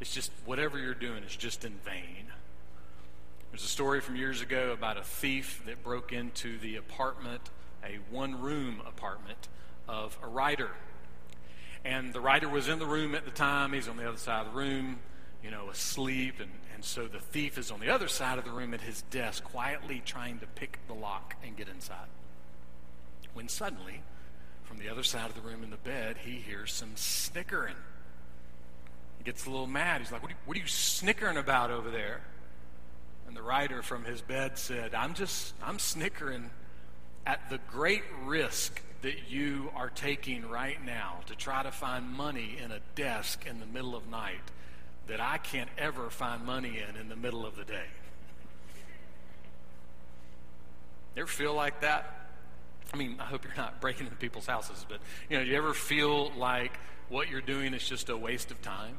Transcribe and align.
it's 0.00 0.14
just 0.14 0.30
whatever 0.44 0.78
you're 0.78 0.94
doing 0.94 1.22
is 1.24 1.34
just 1.34 1.64
in 1.64 1.72
vain. 1.84 2.26
There's 3.50 3.64
a 3.64 3.68
story 3.68 4.00
from 4.00 4.16
years 4.16 4.42
ago 4.42 4.72
about 4.72 4.98
a 4.98 5.02
thief 5.02 5.62
that 5.66 5.82
broke 5.82 6.12
into 6.12 6.58
the 6.58 6.76
apartment, 6.76 7.50
a 7.82 7.98
one 8.10 8.40
room 8.40 8.82
apartment 8.86 9.48
of 9.88 10.18
a 10.22 10.28
writer. 10.28 10.70
And 11.84 12.12
the 12.12 12.20
writer 12.20 12.48
was 12.48 12.68
in 12.68 12.78
the 12.78 12.86
room 12.86 13.14
at 13.14 13.24
the 13.24 13.30
time. 13.30 13.72
He's 13.72 13.88
on 13.88 13.96
the 13.96 14.06
other 14.06 14.18
side 14.18 14.46
of 14.46 14.52
the 14.52 14.58
room, 14.58 14.98
you 15.42 15.50
know, 15.50 15.70
asleep. 15.70 16.40
And, 16.40 16.50
and 16.74 16.84
so 16.84 17.08
the 17.08 17.20
thief 17.20 17.56
is 17.56 17.70
on 17.70 17.80
the 17.80 17.88
other 17.88 18.08
side 18.08 18.38
of 18.38 18.44
the 18.44 18.50
room 18.50 18.74
at 18.74 18.82
his 18.82 19.02
desk, 19.02 19.44
quietly 19.44 20.02
trying 20.04 20.38
to 20.40 20.46
pick 20.46 20.78
the 20.86 20.94
lock 20.94 21.34
and 21.42 21.56
get 21.56 21.68
inside. 21.68 22.08
When 23.32 23.48
suddenly, 23.48 24.02
from 24.64 24.78
the 24.78 24.88
other 24.88 25.02
side 25.02 25.30
of 25.30 25.34
the 25.34 25.40
room 25.40 25.62
in 25.62 25.70
the 25.70 25.76
bed, 25.76 26.18
he 26.24 26.32
hears 26.32 26.72
some 26.72 26.92
snickering. 26.96 27.76
He 29.18 29.24
gets 29.24 29.46
a 29.46 29.50
little 29.50 29.66
mad. 29.66 30.00
He's 30.00 30.12
like, 30.12 30.22
What 30.22 30.30
are 30.30 30.34
you, 30.34 30.40
what 30.46 30.56
are 30.56 30.60
you 30.60 30.66
snickering 30.66 31.36
about 31.36 31.70
over 31.70 31.90
there? 31.90 32.20
And 33.26 33.36
the 33.36 33.42
writer 33.42 33.82
from 33.82 34.04
his 34.04 34.22
bed 34.22 34.56
said, 34.56 34.94
I'm 34.94 35.14
just, 35.14 35.54
I'm 35.62 35.78
snickering 35.78 36.50
at 37.26 37.50
the 37.50 37.58
great 37.70 38.04
risk 38.24 38.80
that 39.02 39.28
you 39.28 39.70
are 39.76 39.90
taking 39.90 40.48
right 40.48 40.82
now 40.84 41.20
to 41.26 41.36
try 41.36 41.62
to 41.62 41.70
find 41.70 42.08
money 42.10 42.58
in 42.62 42.72
a 42.72 42.80
desk 42.94 43.46
in 43.46 43.60
the 43.60 43.66
middle 43.66 43.94
of 43.94 44.08
night 44.08 44.40
that 45.08 45.20
I 45.20 45.38
can't 45.38 45.70
ever 45.76 46.10
find 46.10 46.44
money 46.44 46.78
in 46.78 47.00
in 47.00 47.08
the 47.08 47.16
middle 47.16 47.46
of 47.46 47.56
the 47.56 47.64
day. 47.64 47.86
You 51.14 51.22
ever 51.22 51.30
feel 51.30 51.54
like 51.54 51.80
that? 51.80 52.28
I 52.92 52.96
mean, 52.96 53.16
I 53.18 53.24
hope 53.24 53.44
you're 53.44 53.56
not 53.56 53.80
breaking 53.80 54.06
into 54.06 54.16
people's 54.16 54.46
houses, 54.46 54.86
but 54.88 55.00
you 55.28 55.36
know, 55.36 55.44
do 55.44 55.50
you 55.50 55.56
ever 55.56 55.74
feel 55.74 56.32
like 56.32 56.72
what 57.08 57.28
you're 57.28 57.40
doing 57.40 57.74
is 57.74 57.86
just 57.86 58.08
a 58.08 58.16
waste 58.16 58.50
of 58.50 58.60
time? 58.62 58.94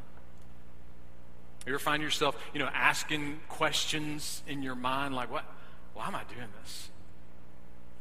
You 1.65 1.73
ever 1.73 1.79
find 1.79 2.01
yourself, 2.01 2.41
you 2.53 2.59
know, 2.59 2.69
asking 2.73 3.39
questions 3.49 4.41
in 4.47 4.63
your 4.63 4.75
mind 4.75 5.13
like, 5.13 5.31
what? 5.31 5.45
Why 5.93 6.07
am 6.07 6.15
I 6.15 6.23
doing 6.33 6.47
this? 6.61 6.89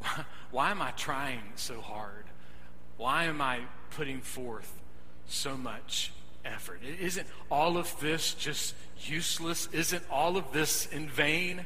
Why, 0.01 0.25
why 0.51 0.70
am 0.70 0.81
I 0.81 0.92
trying 0.92 1.42
so 1.56 1.81
hard? 1.81 2.25
Why 2.97 3.25
am 3.25 3.41
I 3.41 3.61
putting 3.91 4.20
forth 4.20 4.73
so 5.27 5.56
much 5.56 6.12
effort? 6.45 6.81
Isn't 7.01 7.27
all 7.51 7.77
of 7.77 7.98
this 8.01 8.34
just 8.34 8.75
useless? 9.01 9.69
Isn't 9.73 10.03
all 10.11 10.36
of 10.36 10.53
this 10.53 10.86
in 10.86 11.09
vain? 11.09 11.64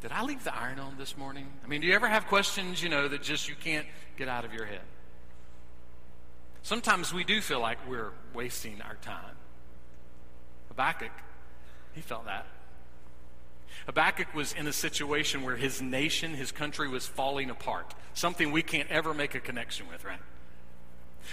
Did 0.00 0.12
I 0.12 0.22
leave 0.22 0.44
the 0.44 0.54
iron 0.54 0.78
on 0.78 0.96
this 0.96 1.16
morning? 1.16 1.48
I 1.64 1.66
mean, 1.66 1.80
do 1.80 1.86
you 1.86 1.94
ever 1.94 2.06
have 2.06 2.26
questions, 2.26 2.82
you 2.82 2.88
know, 2.88 3.08
that 3.08 3.22
just 3.22 3.48
you 3.48 3.56
can't 3.56 3.86
get 4.16 4.28
out 4.28 4.44
of 4.44 4.54
your 4.54 4.64
head? 4.64 4.82
Sometimes 6.68 7.14
we 7.14 7.24
do 7.24 7.40
feel 7.40 7.60
like 7.60 7.78
we're 7.88 8.12
wasting 8.34 8.82
our 8.82 8.96
time. 8.96 9.36
Habakkuk, 10.68 11.12
he 11.94 12.02
felt 12.02 12.26
that. 12.26 12.44
Habakkuk 13.86 14.34
was 14.34 14.52
in 14.52 14.66
a 14.66 14.72
situation 14.74 15.44
where 15.44 15.56
his 15.56 15.80
nation, 15.80 16.34
his 16.34 16.52
country 16.52 16.86
was 16.86 17.06
falling 17.06 17.48
apart, 17.48 17.94
something 18.12 18.52
we 18.52 18.60
can't 18.60 18.90
ever 18.90 19.14
make 19.14 19.34
a 19.34 19.40
connection 19.40 19.88
with, 19.88 20.04
right? 20.04 20.20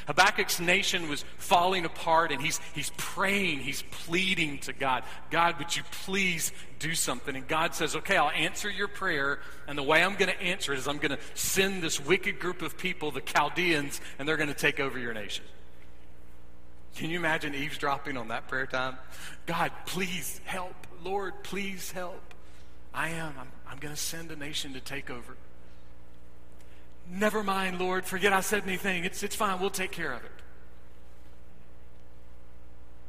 Habakkuk's 0.08 0.60
nation 0.60 1.10
was 1.10 1.26
falling 1.38 1.86
apart, 1.86 2.32
and 2.32 2.42
he's, 2.42 2.60
he's 2.74 2.92
praying, 2.98 3.60
he's 3.60 3.84
pleading 3.92 4.60
to 4.60 4.74
God 4.74 5.04
God, 5.32 5.58
would 5.60 5.76
you 5.76 5.84
please 6.04 6.52
do 6.80 6.94
something? 6.94 7.36
And 7.36 7.48
God 7.48 7.74
says, 7.76 7.96
Okay, 7.96 8.18
I'll 8.18 8.30
answer 8.30 8.70
your 8.70 8.88
prayer, 8.88 9.40
and 9.68 9.78
the 9.78 9.84
way 9.84 10.04
I'm 10.04 10.16
going 10.16 10.32
to 10.32 10.42
answer 10.42 10.74
it 10.74 10.80
is 10.80 10.88
I'm 10.88 10.98
going 10.98 11.12
to 11.12 11.20
send 11.34 11.82
this 11.82 12.00
wicked 12.00 12.40
group 12.40 12.62
of 12.62 12.78
people, 12.78 13.12
the 13.12 13.22
Chaldeans, 13.22 14.02
and 14.18 14.28
they're 14.28 14.38
going 14.38 14.50
to 14.50 14.54
take 14.54 14.80
over 14.80 14.98
your 14.98 15.14
nation. 15.14 15.44
Can 16.96 17.10
you 17.10 17.18
imagine 17.18 17.54
eavesdropping 17.54 18.16
on 18.16 18.30
that 18.30 18.48
prayer 18.48 18.66
time? 18.66 18.98
God, 19.46 19.72
please 19.86 20.40
help. 20.46 20.88
Lord, 21.04 21.44
please 21.44 21.92
help. 21.92 22.34
I 22.94 23.10
am. 23.10 23.34
I'm, 23.38 23.48
I'm 23.68 23.78
going 23.80 23.94
to 23.94 24.00
send 24.00 24.32
a 24.32 24.36
nation 24.36 24.74
to 24.74 24.80
take 24.80 25.10
over. 25.10 25.36
Never 27.10 27.44
mind, 27.44 27.80
Lord. 27.80 28.06
Forget 28.06 28.34
I 28.34 28.42
said 28.42 28.64
anything. 28.66 29.06
It's, 29.06 29.24
it's 29.24 29.36
fine. 29.36 29.60
We'll 29.60 29.70
take 29.70 29.92
care 29.92 30.12
of 30.12 30.24
it. 30.24 30.32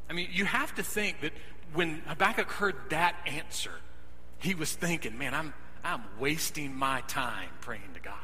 I 0.08 0.12
mean, 0.12 0.28
you 0.32 0.44
have 0.44 0.74
to 0.76 0.82
think 0.82 1.20
that 1.22 1.32
when 1.72 2.02
Habakkuk 2.06 2.50
heard 2.50 2.76
that 2.90 3.16
answer, 3.26 3.72
he 4.38 4.54
was 4.54 4.72
thinking, 4.72 5.18
man, 5.18 5.34
I'm, 5.34 5.52
I'm 5.82 6.02
wasting 6.18 6.74
my 6.74 7.00
time 7.02 7.48
praying 7.60 7.94
to 7.94 8.00
God. 8.00 8.14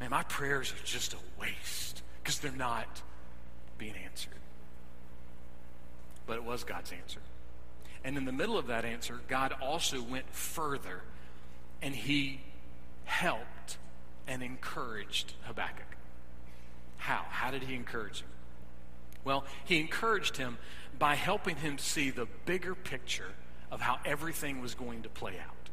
Man, 0.00 0.10
my 0.10 0.22
prayers 0.22 0.72
are 0.72 0.84
just 0.84 1.14
a 1.14 1.18
waste 1.40 2.02
because 2.22 2.38
they're 2.38 2.52
not 2.52 3.02
being 3.76 3.94
answered. 4.04 4.32
But 6.26 6.36
it 6.36 6.44
was 6.44 6.64
God's 6.64 6.92
answer. 6.92 7.20
And 8.04 8.16
in 8.16 8.24
the 8.24 8.32
middle 8.32 8.56
of 8.56 8.68
that 8.68 8.84
answer, 8.84 9.20
God 9.28 9.54
also 9.60 10.00
went 10.00 10.30
further 10.30 11.02
and 11.82 11.94
he 11.94 12.40
helped 13.04 13.44
and 14.28 14.42
encouraged 14.42 15.32
Habakkuk. 15.42 15.96
How? 16.98 17.24
How 17.28 17.50
did 17.50 17.62
he 17.62 17.74
encourage 17.74 18.20
him? 18.20 18.28
Well, 19.24 19.44
he 19.64 19.80
encouraged 19.80 20.36
him 20.36 20.58
by 20.98 21.14
helping 21.14 21.56
him 21.56 21.78
see 21.78 22.10
the 22.10 22.26
bigger 22.44 22.74
picture 22.74 23.32
of 23.70 23.80
how 23.80 23.98
everything 24.04 24.60
was 24.60 24.74
going 24.74 25.02
to 25.02 25.08
play 25.08 25.34
out. 25.38 25.68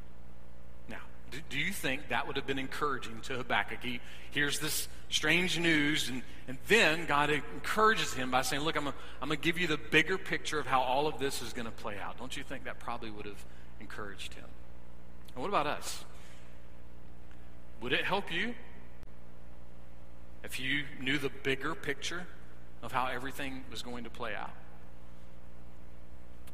Now, 0.89 1.01
do, 1.31 1.37
do 1.49 1.57
you 1.57 1.71
think 1.71 2.09
that 2.09 2.27
would 2.27 2.35
have 2.35 2.47
been 2.47 2.59
encouraging 2.59 3.21
to 3.23 3.35
Habakkuk? 3.35 3.79
He 3.81 4.01
hears 4.31 4.59
this 4.59 4.87
strange 5.09 5.59
news, 5.59 6.09
and, 6.09 6.21
and 6.47 6.57
then 6.67 7.05
God 7.05 7.29
encourages 7.29 8.13
him 8.13 8.31
by 8.31 8.41
saying, 8.41 8.63
Look, 8.63 8.75
I'm 8.75 8.83
going 8.83 8.95
to 9.29 9.35
give 9.37 9.57
you 9.57 9.67
the 9.67 9.77
bigger 9.77 10.17
picture 10.17 10.59
of 10.59 10.67
how 10.67 10.81
all 10.81 11.07
of 11.07 11.19
this 11.19 11.41
is 11.41 11.53
going 11.53 11.65
to 11.65 11.71
play 11.71 11.97
out. 11.97 12.17
Don't 12.17 12.35
you 12.35 12.43
think 12.43 12.65
that 12.65 12.79
probably 12.79 13.09
would 13.09 13.25
have 13.25 13.43
encouraged 13.79 14.33
him? 14.33 14.45
And 15.33 15.41
what 15.41 15.49
about 15.49 15.67
us? 15.67 16.03
Would 17.85 17.93
it 17.93 18.03
help 18.03 18.33
you 18.33 18.55
if 20.43 20.59
you 20.59 20.85
knew 20.99 21.19
the 21.19 21.29
bigger 21.29 21.75
picture 21.75 22.25
of 22.81 22.91
how 22.91 23.05
everything 23.05 23.63
was 23.69 23.83
going 23.83 24.05
to 24.05 24.09
play 24.09 24.33
out? 24.33 24.49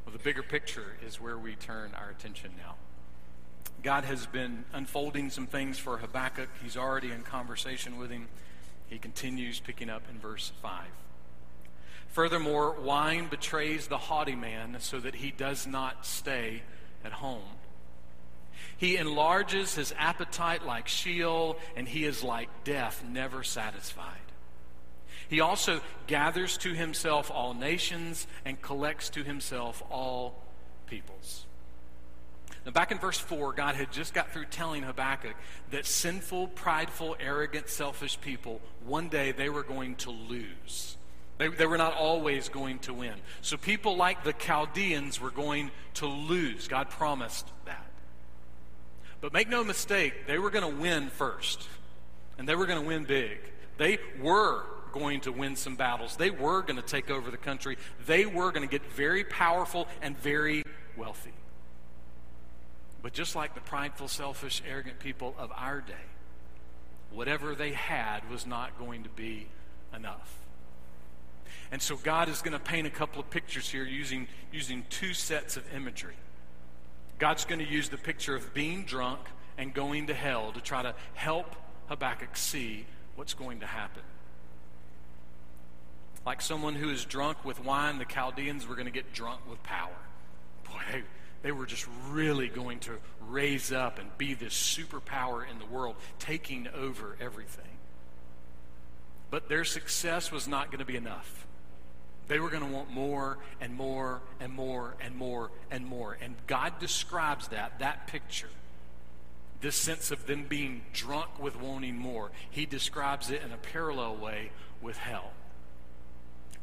Well, 0.06 0.12
the 0.12 0.22
bigger 0.22 0.44
picture 0.44 0.98
is 1.08 1.22
where 1.22 1.38
we 1.38 1.56
turn 1.56 1.92
our 1.98 2.10
attention 2.10 2.52
now. 2.58 2.76
God 3.82 4.04
has 4.04 4.26
been 4.26 4.66
unfolding 4.74 5.30
some 5.30 5.48
things 5.48 5.80
for 5.80 6.00
Habakkuk. 6.00 6.50
He's 6.62 6.76
already 6.76 7.14
in 7.14 7.22
conversation 7.22 7.98
with 7.98 8.12
him. 8.12 8.28
He 8.88 9.00
continues 9.00 9.62
picking 9.62 9.90
up 9.90 10.04
in 10.12 10.20
verse 10.20 10.52
5. 10.62 10.84
Furthermore, 12.10 12.74
wine 12.74 13.28
betrays 13.28 13.88
the 13.88 13.98
haughty 13.98 14.36
man 14.36 14.76
so 14.80 15.00
that 15.00 15.16
he 15.16 15.32
does 15.32 15.66
not 15.66 16.06
stay 16.06 16.64
at 17.06 17.14
home. 17.14 17.61
He 18.78 18.98
enlarges 18.98 19.76
his 19.76 19.94
appetite 19.98 20.66
like 20.66 20.88
Sheol, 20.88 21.58
and 21.76 21.88
he 21.88 22.06
is 22.06 22.24
like 22.24 22.50
death, 22.64 23.04
never 23.08 23.44
satisfied. 23.44 24.18
He 25.30 25.40
also 25.40 25.82
gathers 26.08 26.58
to 26.58 26.74
himself 26.74 27.32
all 27.32 27.54
nations 27.54 28.28
and 28.44 28.62
collects 28.62 29.10
to 29.12 29.24
himself 29.24 29.82
all 29.90 30.44
peoples. 30.88 31.46
Now, 32.66 32.72
back 32.72 32.92
in 32.92 33.00
verse 33.00 33.18
4, 33.18 33.54
God 33.54 33.76
had 33.76 33.92
just 33.92 34.14
got 34.14 34.32
through 34.32 34.46
telling 34.46 34.84
Habakkuk 34.84 35.36
that 35.72 35.86
sinful, 35.86 36.50
prideful, 36.50 37.16
arrogant, 37.20 37.70
selfish 37.70 38.20
people, 38.22 38.62
one 38.86 39.08
day 39.10 39.32
they 39.32 39.50
were 39.50 39.64
going 39.64 39.96
to 39.96 40.12
lose. 40.12 40.98
They, 41.38 41.48
they 41.48 41.66
were 41.66 41.78
not 41.78 41.96
always 41.96 42.50
going 42.50 42.80
to 42.80 42.94
win. 42.94 43.16
So, 43.42 43.58
people 43.58 43.98
like 43.98 44.24
the 44.24 44.34
Chaldeans 44.34 45.20
were 45.20 45.32
going 45.32 45.72
to 45.96 46.06
lose. 46.06 46.68
God 46.68 46.90
promised 46.90 47.48
that. 47.66 47.91
But 49.22 49.34
make 49.34 49.48
no 49.48 49.64
mistake, 49.64 50.26
they 50.26 50.40
were 50.40 50.50
going 50.50 50.70
to 50.70 50.82
win 50.82 51.10
first. 51.10 51.68
And 52.38 52.50
they 52.50 52.56
were 52.56 52.66
going 52.66 52.82
to 52.82 52.88
win 52.88 53.04
big. 53.06 53.38
They 53.78 54.00
were 54.20 54.64
going 54.92 55.22
to 55.22 55.32
win 55.32 55.56
some 55.56 55.76
battles. 55.76 56.18
They 56.18 56.32
were 56.32 56.62
going 56.64 56.76
to 56.76 56.82
take 56.82 57.10
over 57.10 57.32
the 57.32 57.38
country. 57.38 57.78
They 58.06 58.26
were 58.26 58.52
going 58.52 58.68
to 58.68 58.72
get 58.72 58.86
very 58.92 59.24
powerful 59.24 59.88
and 60.02 60.18
very 60.18 60.64
wealthy. 60.98 61.34
But 63.02 63.14
just 63.14 63.36
like 63.36 63.56
the 63.56 63.62
prideful, 63.62 64.08
selfish, 64.08 64.62
arrogant 64.68 65.00
people 65.00 65.36
of 65.38 65.52
our 65.56 65.82
day, 65.82 65.94
whatever 67.12 67.56
they 67.56 67.72
had 67.72 68.30
was 68.30 68.46
not 68.46 68.78
going 68.78 69.04
to 69.04 69.10
be 69.10 69.48
enough. 69.96 70.38
And 71.72 71.82
so 71.82 71.96
God 71.96 72.28
is 72.30 72.42
going 72.42 72.54
to 72.54 72.60
paint 72.60 72.86
a 72.86 72.92
couple 72.92 73.22
of 73.22 73.30
pictures 73.30 73.70
here 73.70 73.84
using, 73.84 74.28
using 74.52 74.86
two 74.90 75.14
sets 75.14 75.58
of 75.58 75.64
imagery. 75.74 76.16
God's 77.22 77.46
going 77.46 77.60
to 77.60 77.72
use 77.72 77.88
the 77.88 77.98
picture 77.98 78.36
of 78.36 78.52
being 78.52 78.84
drunk 78.84 79.20
and 79.56 79.72
going 79.72 80.08
to 80.08 80.14
hell 80.14 80.52
to 80.54 80.60
try 80.60 80.82
to 80.82 80.96
help 81.14 81.56
Habakkuk 81.88 82.36
see 82.36 82.88
what's 83.16 83.36
going 83.36 83.60
to 83.60 83.68
happen. 83.68 84.02
Like 86.26 86.42
someone 86.42 86.74
who 86.74 86.90
is 86.90 87.06
drunk 87.06 87.46
with 87.46 87.64
wine, 87.64 88.00
the 88.00 88.06
Chaldeans 88.06 88.68
were 88.68 88.74
going 88.74 88.88
to 88.88 88.92
get 88.92 89.14
drunk 89.14 89.42
with 89.48 89.62
power. 89.62 89.94
Boy, 90.64 90.82
they, 90.92 91.04
they 91.44 91.52
were 91.52 91.68
just 91.68 91.88
really 92.10 92.48
going 92.48 92.80
to 92.80 92.94
raise 93.28 93.72
up 93.72 94.00
and 94.00 94.10
be 94.18 94.34
this 94.34 94.56
superpower 94.56 95.48
in 95.48 95.60
the 95.60 95.66
world, 95.66 95.98
taking 96.18 96.68
over 96.70 97.18
everything. 97.22 97.78
But 99.30 99.48
their 99.48 99.64
success 99.64 100.32
was 100.32 100.48
not 100.48 100.72
going 100.72 100.80
to 100.80 100.86
be 100.86 100.96
enough. 100.98 101.46
They 102.32 102.40
were 102.40 102.50
going 102.50 102.66
to 102.66 102.74
want 102.74 102.90
more 102.90 103.40
and 103.60 103.76
more 103.76 104.22
and 104.40 104.54
more 104.54 104.96
and 105.02 105.18
more 105.18 105.52
and 105.70 105.86
more. 105.86 106.18
And 106.22 106.36
God 106.48 106.80
describes 106.80 107.50
that, 107.50 107.80
that 107.80 108.08
picture, 108.08 108.48
this 109.60 109.76
sense 109.76 110.12
of 110.12 110.28
them 110.28 110.46
being 110.48 110.84
drunk 110.94 111.28
with 111.44 111.60
wanting 111.60 111.98
more. 111.98 112.32
He 112.50 112.66
describes 112.66 113.32
it 113.32 113.42
in 113.42 113.52
a 113.52 113.58
parallel 113.58 114.16
way 114.16 114.52
with 114.82 114.96
hell. 114.96 115.34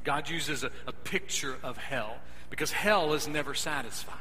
God 0.04 0.30
uses 0.30 0.64
a, 0.64 0.70
a 0.86 0.92
picture 0.92 1.58
of 1.62 1.76
hell 1.76 2.16
because 2.48 2.72
hell 2.72 3.12
is 3.12 3.28
never 3.28 3.52
satisfied. 3.52 4.16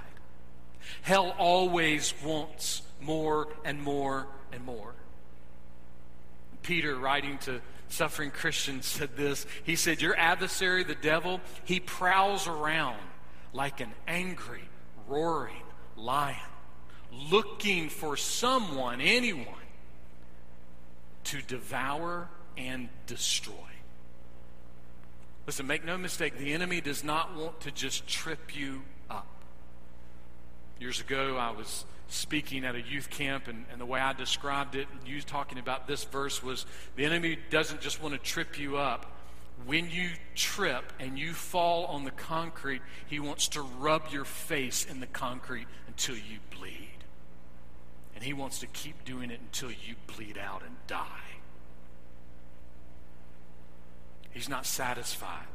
Hell 1.02 1.34
always 1.38 2.14
wants 2.26 2.82
more 3.00 3.48
and 3.64 3.82
more 3.82 4.28
and 4.52 4.66
more. 4.66 4.94
Peter, 6.62 6.98
writing 6.98 7.38
to 7.38 7.62
suffering 7.90 8.32
Christians, 8.32 8.86
said 8.86 9.16
this. 9.16 9.46
He 9.64 9.76
said, 9.76 10.02
Your 10.02 10.16
adversary, 10.18 10.84
the 10.84 10.96
devil, 10.96 11.42
he 11.64 11.80
prowls 11.80 12.48
around 12.48 13.00
like 13.54 13.80
an 13.80 13.92
angry, 14.08 14.64
roaring 15.08 15.64
lion, 15.96 16.38
looking 17.12 17.90
for 17.90 18.18
someone, 18.18 19.02
anyone, 19.02 19.46
to 21.26 21.42
devour 21.42 22.30
and 22.58 22.90
destroy. 23.06 23.54
Listen, 25.46 25.66
make 25.66 25.86
no 25.86 25.98
mistake, 25.98 26.38
the 26.38 26.54
enemy 26.54 26.82
does 26.82 27.04
not 27.04 27.36
want 27.36 27.62
to 27.62 27.72
just 27.72 28.08
trip 28.08 28.56
you 28.56 28.82
up. 29.10 29.28
Years 30.80 31.00
ago, 31.00 31.38
I 31.38 31.52
was 31.52 31.86
speaking 32.08 32.66
at 32.66 32.76
a 32.76 32.82
youth 32.82 33.10
camp, 33.10 33.48
and, 33.48 33.66
and 33.72 33.82
the 33.82 33.86
way 33.86 34.00
I 34.00 34.14
described 34.14 34.76
it, 34.76 34.88
and 34.92 35.08
you 35.08 35.22
talking 35.22 35.60
about 35.60 35.88
this 35.88 36.04
verse 36.06 36.42
was 36.42 36.66
the 36.96 37.06
enemy 37.06 37.38
doesn't 37.50 37.82
just 37.82 38.02
want 38.02 38.14
to 38.14 38.20
trip 38.20 38.60
you 38.60 38.78
up. 38.78 39.14
When 39.66 39.90
you 39.90 40.10
trip 40.36 40.94
and 41.00 41.18
you 41.18 41.34
fall 41.34 41.86
on 41.86 42.04
the 42.04 42.12
concrete, 42.12 42.82
he 43.08 43.20
wants 43.20 43.48
to 43.50 43.62
rub 43.62 44.12
your 44.12 44.26
face 44.26 44.86
in 44.86 45.00
the 45.00 45.08
concrete 45.08 45.68
until 45.88 46.16
you 46.16 46.40
bleed. 46.58 46.90
And 48.16 48.24
he 48.24 48.34
wants 48.34 48.60
to 48.60 48.68
keep 48.68 49.04
doing 49.04 49.32
it 49.32 49.40
until 49.40 49.70
you 49.70 49.96
bleed 50.06 50.38
out 50.38 50.62
and 50.64 50.76
die. 50.88 51.06
He's 54.32 54.48
not 54.48 54.66
satisfied 54.66 55.48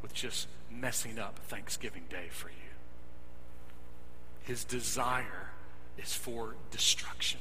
with 0.00 0.14
just 0.14 0.48
messing 0.70 1.18
up 1.18 1.38
Thanksgiving 1.48 2.04
Day 2.08 2.28
for 2.30 2.48
you. 2.48 2.54
His 4.42 4.64
desire 4.64 5.50
is 5.98 6.14
for 6.14 6.54
destruction. 6.70 7.40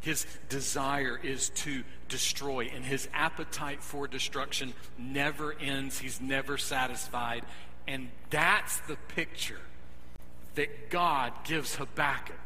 His 0.00 0.26
desire 0.48 1.18
is 1.22 1.50
to 1.50 1.84
destroy, 2.08 2.70
and 2.74 2.84
his 2.84 3.08
appetite 3.14 3.82
for 3.82 4.08
destruction 4.08 4.74
never 4.98 5.54
ends. 5.60 5.98
He's 6.00 6.20
never 6.20 6.58
satisfied. 6.58 7.44
And 7.86 8.10
that's 8.30 8.78
the 8.80 8.96
picture 9.14 9.60
that 10.56 10.90
God 10.90 11.32
gives 11.44 11.76
Habakkuk 11.76 12.36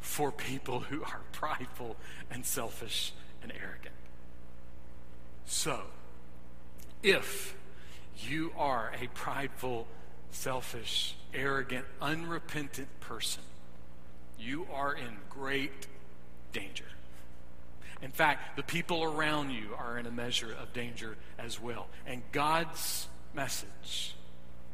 for 0.00 0.32
people 0.32 0.80
who 0.80 1.02
are 1.02 1.20
prideful 1.32 1.96
and 2.30 2.44
selfish 2.44 3.12
and 3.42 3.52
arrogant. 3.52 3.94
So, 5.44 5.82
if 7.02 7.54
you 8.18 8.52
are 8.56 8.92
a 9.00 9.06
prideful, 9.08 9.86
selfish, 10.30 11.14
arrogant, 11.34 11.84
unrepentant 12.00 12.88
person, 13.00 13.42
you 14.38 14.66
are 14.72 14.92
in 14.92 15.16
great 15.30 15.86
danger. 16.52 16.84
In 18.02 18.10
fact, 18.10 18.56
the 18.56 18.64
people 18.64 19.04
around 19.04 19.50
you 19.50 19.70
are 19.78 19.96
in 19.96 20.06
a 20.06 20.10
measure 20.10 20.52
of 20.60 20.72
danger 20.72 21.16
as 21.38 21.60
well. 21.60 21.86
And 22.06 22.22
God's 22.32 23.08
message 23.32 24.14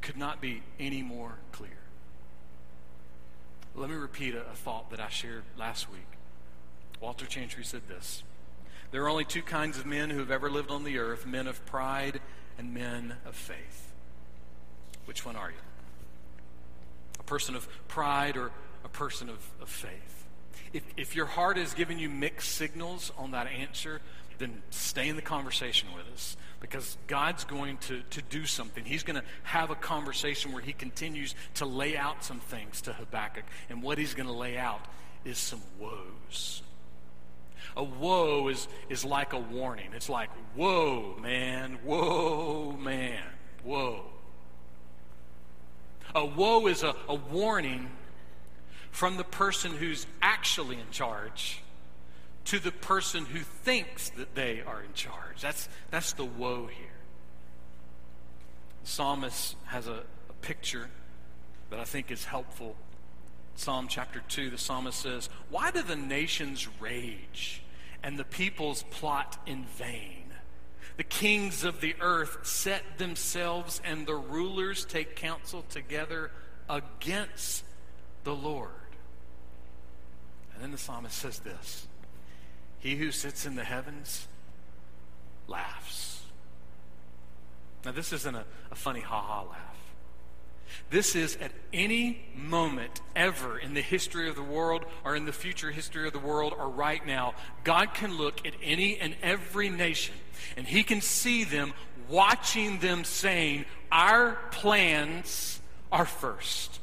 could 0.01 0.17
not 0.17 0.41
be 0.41 0.63
any 0.81 1.03
more 1.03 1.35
clear. 1.53 1.71
Let 3.75 3.91
me 3.91 3.97
repeat 3.97 4.35
a, 4.35 4.41
a 4.41 4.55
thought 4.55 4.91
that 4.91 5.01
I 5.01 5.09
shared 5.09 5.45
last 5.59 5.91
week. 5.91 6.07
Walter 7.01 7.27
Chantry 7.27 7.65
said 7.65 7.83
this 7.87 8.23
There 8.91 9.05
are 9.05 9.09
only 9.09 9.25
two 9.25 9.43
kinds 9.43 9.79
of 9.79 9.87
men 9.87 10.11
who 10.11 10.19
have 10.19 10.31
ever 10.31 10.51
lived 10.51 10.71
on 10.71 10.85
the 10.85 10.99
earth 10.99 11.27
men 11.27 11.47
of 11.47 11.65
pride 11.67 12.21
and 12.57 12.73
men 12.73 13.15
of 13.27 13.37
faith. 13.37 13.93
Which 15.05 15.25
one 15.25 15.37
are 15.37 15.51
you? 15.51 15.57
A 17.21 17.23
person 17.23 17.55
of 17.55 17.69
pride 17.89 18.37
or 18.37 18.51
a 18.93 18.97
person 18.97 19.29
of, 19.29 19.39
of 19.61 19.69
faith. 19.69 20.27
If, 20.73 20.83
if 20.97 21.17
your 21.17 21.27
heart 21.27 21.59
is 21.59 21.75
giving 21.75 21.99
you 21.99 22.09
mixed 22.09 22.53
signals 22.53 23.13
on 23.17 23.31
that 23.33 23.47
answer, 23.47 24.01
then 24.39 24.63
stay 24.71 25.09
in 25.09 25.17
the 25.17 25.23
conversation 25.23 25.89
with 25.95 26.05
us 26.13 26.37
because 26.61 26.97
God's 27.07 27.45
going 27.45 27.79
to, 27.79 28.03
to 28.11 28.23
do 28.23 28.47
something. 28.47 28.85
He's 28.85 29.03
going 29.03 29.21
to 29.21 29.27
have 29.45 29.71
a 29.71 29.75
conversation 29.75 30.53
where 30.53 30.63
He 30.63 30.73
continues 30.73 31.35
to 31.55 31.67
lay 31.67 31.97
out 31.97 32.25
some 32.25 32.41
things 32.41 32.83
to 32.83 32.93
Habakkuk. 32.93 33.45
And 33.71 33.83
what 33.83 33.99
He's 33.99 34.15
going 34.15 34.27
to 34.27 34.33
lay 34.33 34.59
out 34.59 34.85
is 35.25 35.39
some 35.39 35.63
woes. 35.79 36.63
A 37.77 37.85
woe 37.85 38.49
is, 38.49 38.67
is 38.89 39.05
like 39.05 39.33
a 39.33 39.39
warning. 39.39 39.91
It's 39.95 40.09
like, 40.09 40.31
whoa, 40.55 41.17
man, 41.21 41.79
whoa, 41.85 42.73
man, 42.73 43.23
whoa. 43.63 44.05
A 46.15 46.25
woe 46.25 46.67
is 46.67 46.83
a, 46.83 46.95
a 47.09 47.15
warning 47.15 47.91
from 48.91 49.17
the 49.17 49.25
person 49.25 49.73
who's 49.73 50.07
actually 50.23 50.77
in 50.77 50.91
charge 50.91 51.63
to 52.47 52.59
the 52.59 52.73
person 52.73 53.27
who 53.27 53.41
thinks 53.41 54.09
that 54.11 54.35
they 54.35 54.63
are 54.67 54.83
in 54.83 54.93
charge. 54.95 55.43
That's, 55.43 55.69
that's 55.91 56.15
the 56.15 56.25
woe 56.25 56.67
here. 56.67 56.87
The 58.85 58.89
psalmist 58.89 59.57
has 59.67 59.87
a, 59.87 60.03
a 60.31 60.33
picture 60.41 60.89
that 61.71 61.79
I 61.79 61.85
think 61.85 62.11
is 62.11 62.25
helpful. 62.25 62.75
Psalm 63.55 63.87
chapter 63.89 64.23
2, 64.29 64.51
the 64.51 64.59
psalmist 64.59 64.99
says, 64.99 65.29
Why 65.51 65.71
do 65.71 65.83
the 65.83 65.97
nations 65.97 66.67
rage 66.81 67.63
and 68.03 68.19
the 68.19 68.25
peoples 68.25 68.83
plot 68.91 69.39
in 69.47 69.65
vain? 69.77 70.25
The 70.97 71.05
kings 71.05 71.65
of 71.65 71.81
the 71.81 71.95
earth 72.01 72.47
set 72.47 72.83
themselves, 72.99 73.81
and 73.85 74.07
the 74.07 74.17
rulers 74.17 74.85
take 74.85 75.17
counsel 75.17 75.65
together 75.69 76.31
against 76.69 77.63
the 78.25 78.35
Lord. 78.35 78.71
And 80.55 80.63
then 80.63 80.73
the 80.73 80.79
psalmist 80.79 81.17
says 81.17 81.39
this 81.41 81.87
He 82.79 82.97
who 82.97 83.11
sits 83.11 83.47
in 83.47 83.55
the 83.55 83.65
heavens 83.65 84.27
laughs. 85.47 86.23
Now, 87.85 87.93
this 87.93 88.13
isn't 88.13 88.35
a, 88.35 88.45
a 88.71 88.75
funny 88.75 89.01
ha 89.01 89.21
ha 89.21 89.43
laugh. 89.43 89.79
This 90.91 91.15
is 91.15 91.37
at 91.37 91.53
any 91.73 92.25
moment 92.35 93.01
ever 93.15 93.59
in 93.59 93.75
the 93.75 93.81
history 93.81 94.29
of 94.29 94.37
the 94.37 94.43
world 94.43 94.85
or 95.05 95.17
in 95.17 95.27
the 95.27 95.33
future 95.33 95.71
history 95.71 96.07
of 96.07 96.13
the 96.13 96.19
world 96.19 96.55
or 96.59 96.69
right 96.69 97.07
now, 97.07 97.35
God 97.65 97.95
can 97.95 98.17
look 98.17 98.47
at 98.47 98.55
any 98.63 98.99
and 98.99 99.15
every 99.23 99.69
nation 99.69 100.15
and 100.57 100.67
He 100.67 100.83
can 100.83 101.01
see 101.01 101.45
them 101.45 101.73
watching 102.09 102.79
them 102.81 103.05
saying, 103.05 103.65
Our 103.93 104.39
plans 104.51 105.61
are 105.93 106.07
first. 106.07 106.81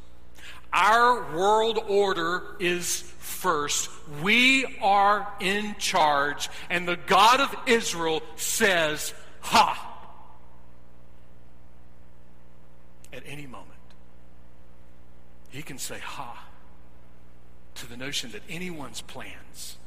Our 0.75 1.33
world 1.33 1.79
order 1.87 2.43
is 2.59 2.99
first. 3.19 3.89
We 4.21 4.77
are 4.81 5.25
in 5.39 5.75
charge. 5.79 6.49
And 6.69 6.85
the 6.85 6.97
God 6.97 7.39
of 7.39 7.55
Israel 7.65 8.21
says, 8.35 9.13
Ha! 9.39 9.93
At 13.13 13.23
any 13.25 13.47
moment, 13.47 13.71
he 15.49 15.61
can 15.61 15.77
say, 15.77 15.99
Ha! 15.99 16.45
to 17.75 17.87
the 17.87 17.95
notion 17.95 18.31
that 18.31 18.41
anyone's 18.49 19.01
plans 19.01 19.77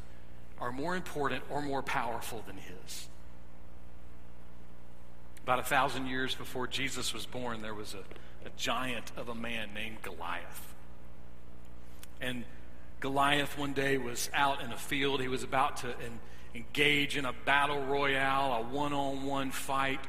are 0.58 0.72
more 0.72 0.96
important 0.96 1.42
or 1.50 1.60
more 1.60 1.82
powerful 1.82 2.42
than 2.46 2.56
his. 2.56 3.08
About 5.42 5.58
a 5.58 5.64
thousand 5.64 6.06
years 6.06 6.34
before 6.34 6.66
Jesus 6.66 7.12
was 7.12 7.26
born, 7.26 7.60
there 7.62 7.74
was 7.74 7.94
a, 7.94 8.46
a 8.46 8.50
giant 8.56 9.12
of 9.16 9.28
a 9.28 9.34
man 9.34 9.70
named 9.74 10.02
Goliath. 10.02 10.67
And 12.20 12.44
Goliath 13.00 13.56
one 13.56 13.72
day 13.72 13.98
was 13.98 14.30
out 14.34 14.62
in 14.62 14.72
a 14.72 14.76
field. 14.76 15.20
He 15.20 15.28
was 15.28 15.42
about 15.42 15.78
to 15.78 15.88
en- 15.88 16.20
engage 16.54 17.16
in 17.16 17.24
a 17.24 17.32
battle 17.32 17.80
royale, 17.80 18.52
a 18.54 18.62
one 18.62 18.92
on 18.92 19.24
one 19.24 19.50
fight 19.50 20.00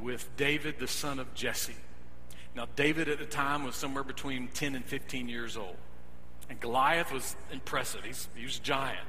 with 0.00 0.28
David, 0.36 0.78
the 0.78 0.88
son 0.88 1.18
of 1.18 1.34
Jesse. 1.34 1.74
Now, 2.54 2.66
David 2.76 3.08
at 3.08 3.18
the 3.18 3.26
time 3.26 3.64
was 3.64 3.74
somewhere 3.74 4.04
between 4.04 4.48
10 4.48 4.74
and 4.74 4.84
15 4.84 5.28
years 5.28 5.56
old. 5.56 5.76
And 6.48 6.60
Goliath 6.60 7.12
was 7.12 7.36
impressive. 7.52 8.04
He's, 8.04 8.28
he 8.34 8.44
was 8.44 8.58
a 8.58 8.62
giant. 8.62 9.06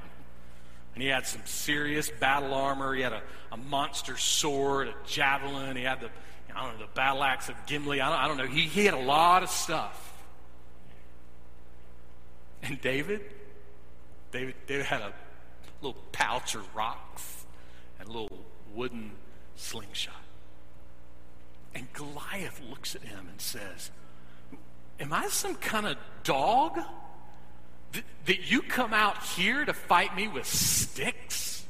And 0.94 1.02
he 1.02 1.08
had 1.08 1.26
some 1.26 1.42
serious 1.44 2.10
battle 2.10 2.52
armor. 2.52 2.94
He 2.94 3.02
had 3.02 3.12
a, 3.12 3.22
a 3.52 3.56
monster 3.56 4.16
sword, 4.16 4.88
a 4.88 4.94
javelin. 5.06 5.76
He 5.76 5.84
had 5.84 6.00
the, 6.00 6.10
I 6.54 6.62
don't 6.62 6.78
know, 6.78 6.86
the 6.86 6.92
battle 6.92 7.22
axe 7.22 7.48
of 7.48 7.54
Gimli. 7.66 8.00
I 8.00 8.10
don't, 8.10 8.18
I 8.18 8.28
don't 8.28 8.36
know. 8.36 8.46
He, 8.46 8.62
he 8.62 8.84
had 8.84 8.94
a 8.94 9.00
lot 9.00 9.42
of 9.42 9.48
stuff. 9.48 10.07
And 12.62 12.80
David, 12.80 13.20
David, 14.32 14.54
David 14.66 14.86
had 14.86 15.00
a 15.00 15.12
little 15.80 16.00
pouch 16.12 16.54
of 16.54 16.74
rocks 16.74 17.44
and 17.98 18.08
a 18.08 18.12
little 18.12 18.38
wooden 18.74 19.12
slingshot. 19.56 20.14
And 21.74 21.92
Goliath 21.92 22.60
looks 22.68 22.94
at 22.94 23.02
him 23.02 23.26
and 23.30 23.40
says, 23.40 23.90
Am 25.00 25.12
I 25.12 25.28
some 25.28 25.54
kind 25.54 25.86
of 25.86 25.96
dog? 26.24 26.78
Th- 27.92 28.04
that 28.26 28.50
you 28.50 28.62
come 28.62 28.92
out 28.92 29.22
here 29.22 29.64
to 29.64 29.72
fight 29.72 30.16
me 30.16 30.28
with 30.28 30.46
sticks? 30.46 31.64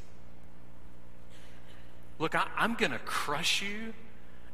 Look, 2.18 2.34
I, 2.34 2.46
I'm 2.56 2.74
going 2.74 2.92
to 2.92 2.98
crush 2.98 3.62
you 3.62 3.92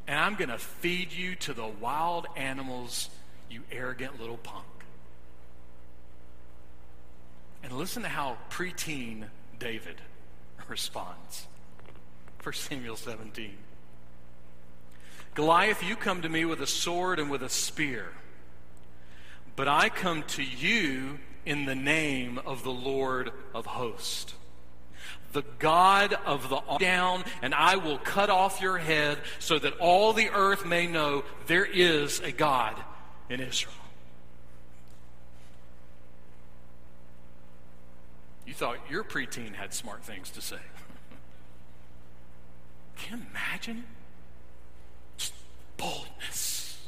and 0.07 0.19
I'm 0.19 0.35
going 0.35 0.51
to 0.51 0.59
feed 0.59 1.13
you 1.13 1.35
to 1.37 1.55
the 1.55 1.67
wild 1.67 2.27
animals, 2.37 3.09
you 3.49 3.63
arrogant 3.73 4.21
little 4.21 4.37
punk. 4.37 4.65
And 7.65 7.73
listen 7.73 8.03
to 8.03 8.09
how 8.09 8.37
preteen 8.51 9.25
David 9.59 10.01
responds. 10.69 11.49
1 12.43 12.53
Samuel 12.53 12.97
17. 12.97 13.57
Goliath, 15.35 15.83
you 15.83 15.97
come 15.97 16.23
to 16.23 16.29
me 16.29 16.45
with 16.45 16.61
a 16.61 16.67
sword 16.67 17.19
and 17.19 17.29
with 17.31 17.43
a 17.43 17.49
spear, 17.49 18.13
but 19.57 19.67
I 19.67 19.89
come 19.89 20.23
to 20.25 20.45
you 20.45 21.19
in 21.45 21.65
the 21.65 21.75
name 21.75 22.39
of 22.39 22.63
the 22.63 22.71
Lord 22.71 23.33
of 23.53 23.67
hosts 23.67 24.35
the 25.35 25.45
God 25.59 26.15
of 26.25 26.49
the 26.49 26.61
down, 26.79 27.25
and 27.43 27.55
I 27.55 27.77
will 27.77 27.99
cut 27.99 28.31
off 28.31 28.63
your 28.63 28.79
head 28.79 29.19
so 29.39 29.59
that 29.59 29.77
all 29.79 30.15
the 30.15 30.31
earth 30.31 30.65
may 30.65 30.87
know 30.87 31.25
there 31.47 31.67
is 31.67 32.21
a 32.21 32.33
God 32.33 32.75
in 33.29 33.41
Israel. 33.41 33.75
You 38.47 38.53
thought 38.53 38.79
your 38.91 39.05
preteen 39.05 39.55
had 39.55 39.73
smart 39.73 40.05
things 40.05 40.31
to 40.31 40.41
say. 40.41 40.59
Can 42.97 43.19
you 43.19 43.27
imagine? 43.31 43.85
Just 45.17 45.35
boldness. 45.77 46.79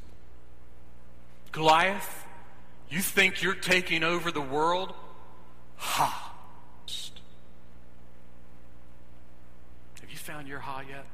Goliath, 1.53 2.25
you 2.91 3.01
think 3.01 3.43
you're 3.43 3.55
taking 3.55 4.05
over 4.05 4.31
the 4.31 4.41
world? 4.41 4.93
Ha! 5.77 6.35
Have 10.01 10.11
you 10.11 10.17
found 10.19 10.47
your 10.47 10.61
ha 10.61 10.83
yet 10.89 11.07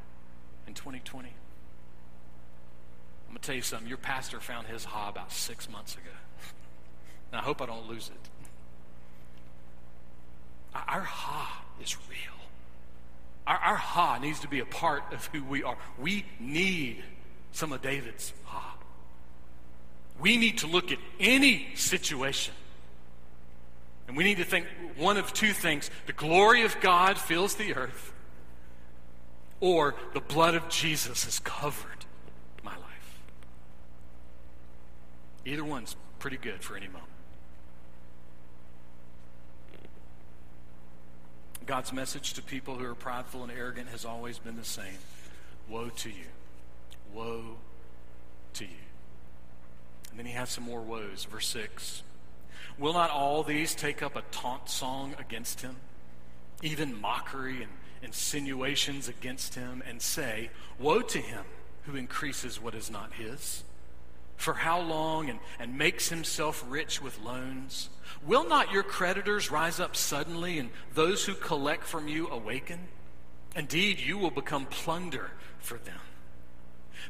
in 0.67 0.75
2020? 0.75 1.29
I'm 1.29 1.35
going 3.29 3.41
to 3.41 3.47
tell 3.47 3.55
you 3.55 3.63
something. 3.63 3.89
Your 3.89 3.97
pastor 3.97 4.41
found 4.41 4.67
his 4.67 4.85
ha 4.85 5.09
about 5.09 5.33
six 5.33 5.71
months 5.71 5.95
ago. 5.95 6.11
and 7.33 7.41
I 7.41 7.45
hope 7.45 7.63
I 7.63 7.67
don't 7.67 7.89
lose 7.89 8.11
it. 8.13 8.42
Our 10.75 11.03
ha 11.03 11.65
is 11.83 11.97
real. 12.09 12.19
Our, 13.47 13.57
our 13.57 13.77
ha 13.77 14.19
needs 14.19 14.41
to 14.41 14.49
be 14.49 14.61
a 14.61 14.67
part 14.67 15.03
of 15.13 15.27
who 15.27 15.45
we 15.45 15.63
are. 15.63 15.77
We 15.99 16.25
need 16.41 17.03
some 17.53 17.73
of 17.73 17.83
David's 17.83 18.33
ha. 18.45 18.77
We 20.21 20.37
need 20.37 20.59
to 20.59 20.67
look 20.67 20.93
at 20.93 20.99
any 21.19 21.69
situation 21.75 22.55
and 24.13 24.17
we 24.17 24.25
need 24.25 24.39
to 24.39 24.45
think 24.45 24.67
one 24.97 25.17
of 25.17 25.33
two 25.33 25.53
things 25.53 25.91
the 26.07 26.13
glory 26.13 26.65
of 26.65 26.79
God 26.81 27.19
fills 27.19 27.55
the 27.55 27.75
earth, 27.75 28.13
or 29.61 29.95
the 30.13 30.21
blood 30.21 30.55
of 30.55 30.69
Jesus 30.69 31.25
has 31.25 31.39
covered 31.39 32.05
my 32.63 32.73
life. 32.77 33.21
Either 35.47 35.65
one's 35.65 35.97
pretty 36.19 36.37
good 36.37 36.63
for 36.63 36.77
any 36.77 36.89
moment. 36.89 37.12
God's 41.67 41.93
message 41.93 42.35
to 42.35 42.43
people 42.43 42.77
who 42.77 42.85
are 42.85 42.95
prideful 42.95 43.43
and 43.43 43.53
arrogant 43.53 43.89
has 43.89 44.05
always 44.05 44.39
been 44.39 44.57
the 44.57 44.65
same 44.65 44.99
Woe 45.69 45.89
to 45.89 46.09
you! 46.09 46.27
Woe 47.15 47.57
to 48.55 48.65
you! 48.65 48.71
And 50.11 50.19
then 50.19 50.27
he 50.27 50.33
has 50.33 50.51
some 50.51 50.65
more 50.65 50.81
woes. 50.81 51.25
Verse 51.25 51.47
6 51.49 52.03
Will 52.79 52.93
not 52.93 53.11
all 53.11 53.43
these 53.43 53.75
take 53.75 54.03
up 54.03 54.17
a 54.17 54.23
taunt 54.31 54.69
song 54.69 55.15
against 55.19 55.63
him? 55.63 55.77
Even 56.63 57.01
mockery 57.01 57.63
and 57.63 57.73
insinuations 58.03 59.09
against 59.09 59.55
him 59.55 59.83
and 59.87 60.03
say, 60.03 60.51
Woe 60.79 61.01
to 61.03 61.19
him 61.19 61.45
who 61.85 61.97
increases 61.97 62.61
what 62.61 62.75
is 62.75 62.91
not 62.91 63.15
his. 63.15 63.65
For 64.43 64.55
how 64.55 64.81
long 64.81 65.31
and, 65.31 65.39
and 65.61 65.79
makes 65.79 66.09
himself 66.09 66.65
rich 66.69 67.01
with 67.01 67.21
loans? 67.21 67.91
Will 68.27 68.43
not 68.43 68.73
your 68.73 68.83
creditors 68.83 69.53
rise 69.53 69.79
up 69.79 69.95
suddenly 69.95 70.59
and 70.59 70.71
those 70.95 71.25
who 71.25 71.35
collect 71.35 71.85
from 71.85 72.09
you 72.09 72.27
awaken? 72.27 72.89
Indeed, 73.55 74.01
you 74.01 74.19
will 74.19 74.33
become 74.33 74.67
plunder 74.67 75.31
for 75.61 75.79
them. 75.79 76.01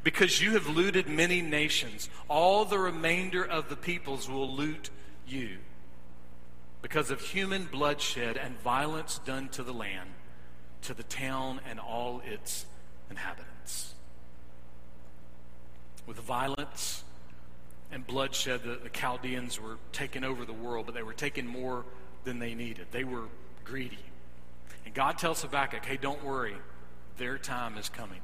Because 0.05 0.43
you 0.43 0.51
have 0.51 0.67
looted 0.69 1.09
many 1.09 1.41
nations, 1.41 2.11
all 2.29 2.67
the 2.67 2.79
remainder 2.79 3.43
of 3.43 3.71
the 3.71 3.77
peoples 3.77 4.29
will 4.29 4.55
loot 4.55 4.91
you. 5.27 5.57
Because 6.83 7.11
of 7.11 7.23
human 7.23 7.65
bloodshed 7.65 8.37
and 8.37 8.61
violence 8.61 9.21
done 9.25 9.49
to 9.53 9.63
the 9.63 9.73
land, 9.73 10.11
to 10.83 10.93
the 10.93 11.03
town 11.03 11.63
and 11.67 11.81
all 11.81 12.21
its 12.27 12.67
inhabitants. 13.09 13.95
With 16.07 16.19
violence 16.19 17.05
and 17.93 18.07
bloodshed, 18.07 18.65
the, 18.65 18.81
the 18.83 18.89
Chaldeans 18.89 19.61
were 19.61 19.77
taking 19.93 20.25
over 20.25 20.45
the 20.45 20.53
world, 20.53 20.87
but 20.87 20.95
they 20.95 21.03
were 21.03 21.13
taking 21.13 21.47
more 21.47 21.85
than 22.25 22.39
they 22.39 22.55
needed. 22.55 22.87
They 22.91 23.05
were 23.05 23.25
greedy. 23.65 23.99
And 24.85 24.95
God 24.95 25.19
tells 25.19 25.43
Habakkuk, 25.43 25.85
hey, 25.85 25.99
don't 25.99 26.25
worry, 26.25 26.57
their 27.19 27.39
time 27.39 27.77
is 27.77 27.89
coming. 27.89 28.21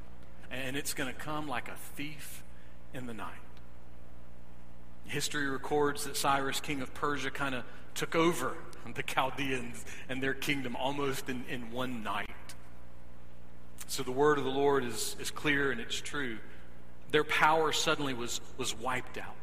And 0.51 0.75
it's 0.75 0.95
going 0.95 1.13
to 1.13 1.17
come 1.17 1.47
like 1.47 1.69
a 1.69 1.75
thief 1.95 2.43
in 2.93 3.05
the 3.05 3.13
night. 3.13 3.29
History 5.05 5.47
records 5.47 6.05
that 6.05 6.17
Cyrus, 6.17 6.59
king 6.59 6.81
of 6.81 6.93
Persia, 6.93 7.31
kind 7.31 7.53
of 7.53 7.63
took 7.93 8.15
over 8.15 8.55
the 8.95 9.03
Chaldeans 9.03 9.85
and 10.09 10.21
their 10.21 10.33
kingdom 10.33 10.75
almost 10.75 11.29
in, 11.29 11.45
in 11.47 11.71
one 11.71 12.03
night. 12.03 12.29
So 13.87 14.03
the 14.03 14.11
word 14.11 14.39
of 14.39 14.43
the 14.43 14.51
Lord 14.51 14.83
is, 14.83 15.15
is 15.19 15.31
clear 15.31 15.71
and 15.71 15.79
it's 15.79 15.99
true. 15.99 16.37
Their 17.11 17.23
power 17.23 17.71
suddenly 17.71 18.13
was, 18.13 18.41
was 18.57 18.75
wiped 18.75 19.17
out. 19.17 19.35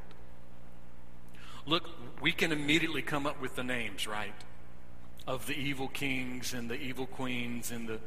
Look, 1.66 1.88
we 2.20 2.32
can 2.32 2.52
immediately 2.52 3.02
come 3.02 3.26
up 3.26 3.40
with 3.40 3.56
the 3.56 3.64
names, 3.64 4.06
right? 4.06 4.32
Of 5.26 5.46
the 5.46 5.54
evil 5.54 5.88
kings 5.88 6.54
and 6.54 6.70
the 6.70 6.76
evil 6.76 7.06
queens 7.06 7.72
and 7.72 7.88
the 7.88 7.98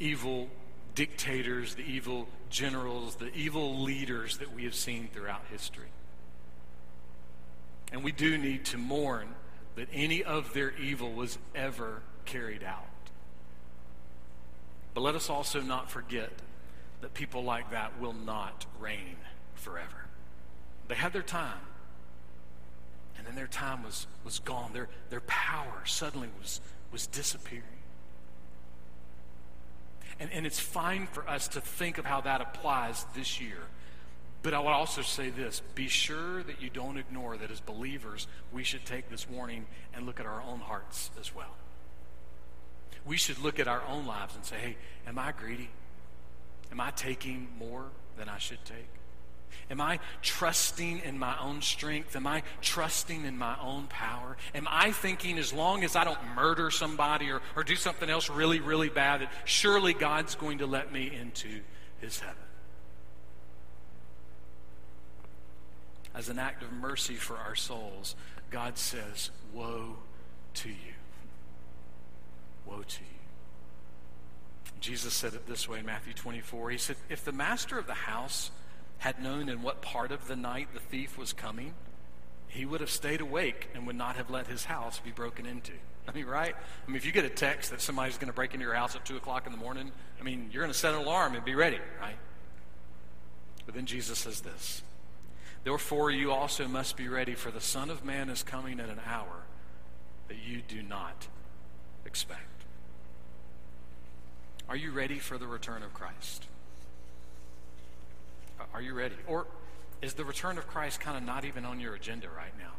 evil 0.00 0.48
dictators, 0.94 1.74
the 1.74 1.82
evil 1.82 2.26
generals, 2.48 3.16
the 3.16 3.32
evil 3.34 3.82
leaders 3.82 4.38
that 4.38 4.54
we 4.54 4.64
have 4.64 4.74
seen 4.74 5.08
throughout 5.12 5.42
history. 5.50 5.88
And 7.92 8.02
we 8.02 8.12
do 8.12 8.38
need 8.38 8.64
to 8.66 8.78
mourn 8.78 9.28
that 9.76 9.88
any 9.92 10.24
of 10.24 10.54
their 10.54 10.74
evil 10.76 11.12
was 11.12 11.38
ever 11.54 12.02
carried 12.24 12.64
out. 12.64 12.84
But 14.94 15.02
let 15.02 15.14
us 15.14 15.28
also 15.28 15.60
not 15.60 15.90
forget 15.90 16.32
that 17.02 17.12
people 17.12 17.44
like 17.44 17.70
that 17.70 18.00
will 18.00 18.14
not 18.14 18.64
reign 18.80 19.16
forever. 19.54 20.06
They 20.88 20.94
had 20.94 21.12
their 21.12 21.22
time, 21.22 21.60
and 23.26 23.34
then 23.34 23.34
their 23.34 23.46
time 23.46 23.82
was, 23.82 24.06
was 24.24 24.38
gone. 24.38 24.72
Their, 24.72 24.88
their 25.10 25.22
power 25.22 25.82
suddenly 25.84 26.28
was, 26.40 26.60
was 26.92 27.06
disappearing. 27.06 27.64
And, 30.18 30.30
and 30.32 30.46
it's 30.46 30.60
fine 30.60 31.06
for 31.08 31.28
us 31.28 31.48
to 31.48 31.60
think 31.60 31.98
of 31.98 32.04
how 32.04 32.22
that 32.22 32.40
applies 32.40 33.04
this 33.14 33.40
year. 33.40 33.58
But 34.42 34.54
I 34.54 34.60
would 34.60 34.68
also 34.68 35.02
say 35.02 35.30
this 35.30 35.60
be 35.74 35.88
sure 35.88 36.42
that 36.44 36.62
you 36.62 36.70
don't 36.70 36.96
ignore 36.96 37.36
that 37.36 37.50
as 37.50 37.60
believers, 37.60 38.26
we 38.52 38.62
should 38.64 38.84
take 38.84 39.10
this 39.10 39.28
warning 39.28 39.66
and 39.94 40.06
look 40.06 40.20
at 40.20 40.26
our 40.26 40.40
own 40.42 40.60
hearts 40.60 41.10
as 41.20 41.34
well 41.34 41.56
we 43.06 43.16
should 43.16 43.38
look 43.38 43.58
at 43.58 43.68
our 43.68 43.82
own 43.88 44.06
lives 44.06 44.34
and 44.34 44.44
say, 44.44 44.56
hey, 44.56 44.76
am 45.06 45.18
I 45.18 45.32
greedy? 45.32 45.70
Am 46.72 46.80
I 46.80 46.90
taking 46.90 47.48
more 47.58 47.84
than 48.18 48.28
I 48.28 48.38
should 48.38 48.62
take? 48.64 48.88
Am 49.70 49.80
I 49.80 49.98
trusting 50.22 51.00
in 51.00 51.18
my 51.18 51.36
own 51.40 51.60
strength? 51.60 52.14
Am 52.14 52.26
I 52.26 52.42
trusting 52.60 53.24
in 53.24 53.36
my 53.36 53.56
own 53.60 53.86
power? 53.88 54.36
Am 54.54 54.66
I 54.70 54.92
thinking 54.92 55.38
as 55.38 55.52
long 55.52 55.82
as 55.82 55.96
I 55.96 56.04
don't 56.04 56.18
murder 56.36 56.70
somebody 56.70 57.30
or, 57.30 57.40
or 57.56 57.64
do 57.64 57.74
something 57.74 58.08
else 58.08 58.30
really, 58.30 58.60
really 58.60 58.88
bad, 58.88 59.22
that 59.22 59.32
surely 59.44 59.92
God's 59.92 60.36
going 60.36 60.58
to 60.58 60.66
let 60.66 60.92
me 60.92 61.12
into 61.12 61.60
his 62.00 62.20
heaven? 62.20 62.36
As 66.14 66.28
an 66.28 66.38
act 66.38 66.62
of 66.62 66.72
mercy 66.72 67.14
for 67.14 67.36
our 67.36 67.56
souls, 67.56 68.14
God 68.50 68.78
says, 68.78 69.30
Woe 69.52 69.96
to 70.54 70.68
you. 70.68 70.94
Woe 72.64 72.82
to 72.86 73.00
you. 73.00 73.16
Jesus 74.80 75.12
said 75.12 75.34
it 75.34 75.46
this 75.46 75.68
way 75.68 75.80
in 75.80 75.86
Matthew 75.86 76.12
24. 76.12 76.70
He 76.70 76.78
said, 76.78 76.96
If 77.08 77.24
the 77.24 77.32
master 77.32 77.78
of 77.78 77.86
the 77.86 77.94
house 77.94 78.50
had 78.98 79.22
known 79.22 79.48
in 79.48 79.62
what 79.62 79.82
part 79.82 80.12
of 80.12 80.26
the 80.28 80.36
night 80.36 80.68
the 80.72 80.80
thief 80.80 81.18
was 81.18 81.32
coming, 81.32 81.74
he 82.48 82.64
would 82.64 82.80
have 82.80 82.90
stayed 82.90 83.20
awake 83.20 83.68
and 83.74 83.86
would 83.86 83.96
not 83.96 84.16
have 84.16 84.30
let 84.30 84.46
his 84.46 84.64
house 84.64 84.98
be 84.98 85.10
broken 85.10 85.46
into. 85.46 85.72
I 86.08 86.12
mean, 86.12 86.26
right? 86.26 86.54
I 86.54 86.90
mean, 86.90 86.96
if 86.96 87.04
you 87.04 87.12
get 87.12 87.24
a 87.24 87.30
text 87.30 87.70
that 87.70 87.80
somebody's 87.80 88.16
going 88.16 88.28
to 88.28 88.32
break 88.32 88.54
into 88.54 88.64
your 88.64 88.74
house 88.74 88.94
at 88.94 89.04
2 89.04 89.16
o'clock 89.16 89.46
in 89.46 89.52
the 89.52 89.58
morning, 89.58 89.90
I 90.20 90.22
mean, 90.22 90.50
you're 90.52 90.62
going 90.62 90.72
to 90.72 90.78
set 90.78 90.94
an 90.94 91.00
alarm 91.00 91.34
and 91.34 91.44
be 91.44 91.54
ready, 91.54 91.80
right? 92.00 92.16
But 93.66 93.74
then 93.74 93.86
Jesus 93.86 94.20
says 94.20 94.40
this 94.40 94.82
Therefore, 95.64 96.10
you 96.10 96.30
also 96.30 96.68
must 96.68 96.96
be 96.96 97.08
ready, 97.08 97.34
for 97.34 97.50
the 97.50 97.60
Son 97.60 97.90
of 97.90 98.04
Man 98.04 98.30
is 98.30 98.42
coming 98.42 98.78
at 98.78 98.88
an 98.88 99.00
hour 99.04 99.42
that 100.28 100.36
you 100.46 100.62
do 100.66 100.82
not 100.82 101.26
expect. 102.04 102.40
Are 104.68 104.76
you 104.76 104.92
ready 104.92 105.18
for 105.18 105.38
the 105.38 105.46
return 105.46 105.82
of 105.82 105.92
Christ? 105.92 106.46
Are 108.74 108.80
you 108.80 108.94
ready? 108.94 109.14
Or 109.26 109.46
is 110.02 110.14
the 110.14 110.24
return 110.24 110.58
of 110.58 110.66
Christ 110.66 111.00
kind 111.00 111.16
of 111.16 111.22
not 111.22 111.44
even 111.44 111.64
on 111.64 111.80
your 111.80 111.94
agenda 111.94 112.28
right 112.28 112.52
now? 112.58 112.72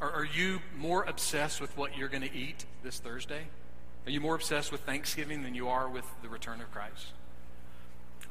Or 0.00 0.10
are 0.10 0.24
you 0.24 0.60
more 0.76 1.02
obsessed 1.04 1.60
with 1.60 1.76
what 1.76 1.96
you're 1.96 2.08
going 2.08 2.22
to 2.22 2.34
eat 2.34 2.64
this 2.82 2.98
Thursday? 2.98 3.48
Are 4.06 4.10
you 4.10 4.20
more 4.20 4.34
obsessed 4.34 4.70
with 4.72 4.82
Thanksgiving 4.82 5.42
than 5.42 5.54
you 5.54 5.68
are 5.68 5.88
with 5.88 6.04
the 6.22 6.28
return 6.28 6.60
of 6.60 6.70
Christ? 6.70 7.12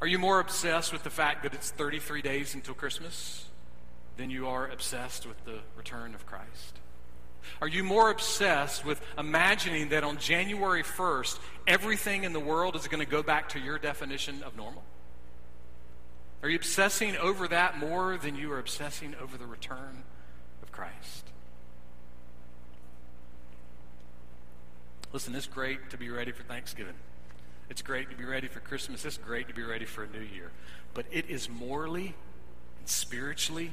Are 0.01 0.07
you 0.07 0.17
more 0.17 0.39
obsessed 0.39 0.93
with 0.93 1.03
the 1.03 1.09
fact 1.09 1.43
that 1.43 1.53
it's 1.53 1.71
33 1.71 2.21
days 2.21 2.53
until 2.53 2.73
Christmas 2.73 3.45
than 4.15 4.29
you 4.29 4.47
are 4.47 4.67
obsessed 4.67 5.25
with 5.25 5.43
the 5.45 5.59
return 5.75 6.15
of 6.15 6.25
Christ? 6.25 6.79
Are 7.61 7.67
you 7.67 7.83
more 7.83 8.09
obsessed 8.09 8.85
with 8.85 9.01
imagining 9.17 9.89
that 9.89 10.03
on 10.03 10.17
January 10.17 10.83
1st, 10.83 11.39
everything 11.65 12.23
in 12.23 12.33
the 12.33 12.39
world 12.39 12.75
is 12.75 12.87
going 12.87 13.03
to 13.03 13.09
go 13.09 13.23
back 13.23 13.49
to 13.49 13.59
your 13.59 13.77
definition 13.77 14.43
of 14.43 14.55
normal? 14.55 14.83
Are 16.47 16.49
you 16.49 16.55
obsessing 16.55 17.17
over 17.17 17.45
that 17.49 17.77
more 17.77 18.15
than 18.15 18.37
you 18.37 18.53
are 18.53 18.59
obsessing 18.59 19.15
over 19.21 19.37
the 19.37 19.45
return 19.45 20.03
of 20.63 20.71
Christ? 20.71 21.25
Listen, 25.11 25.35
it's 25.35 25.45
great 25.45 25.89
to 25.89 25.97
be 25.97 26.09
ready 26.09 26.31
for 26.31 26.43
Thanksgiving. 26.43 26.93
It's 27.69 27.81
great 27.81 28.09
to 28.11 28.15
be 28.15 28.23
ready 28.23 28.47
for 28.47 28.61
Christmas. 28.61 29.03
It's 29.03 29.17
great 29.17 29.49
to 29.49 29.53
be 29.53 29.63
ready 29.63 29.83
for 29.83 30.05
a 30.05 30.07
new 30.07 30.21
year. 30.21 30.51
But 30.93 31.07
it 31.11 31.29
is 31.29 31.49
morally 31.49 32.15
and 32.79 32.87
spiritually 32.87 33.71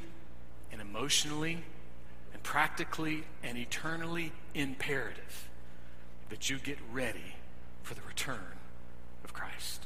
and 0.72 0.80
emotionally 0.80 1.62
and 2.32 2.42
practically 2.42 3.22
and 3.44 3.56
eternally 3.56 4.32
imperative 4.52 5.48
that 6.28 6.50
you 6.50 6.58
get 6.58 6.78
ready 6.92 7.36
for 7.84 7.94
the 7.94 8.02
return 8.02 8.58
of 9.22 9.32
Christ. 9.32 9.83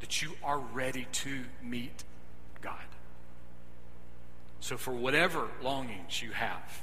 That 0.00 0.22
you 0.22 0.32
are 0.42 0.58
ready 0.58 1.06
to 1.10 1.44
meet 1.62 2.04
God. 2.60 2.84
So, 4.60 4.76
for 4.76 4.92
whatever 4.92 5.48
longings 5.62 6.22
you 6.22 6.32
have 6.32 6.82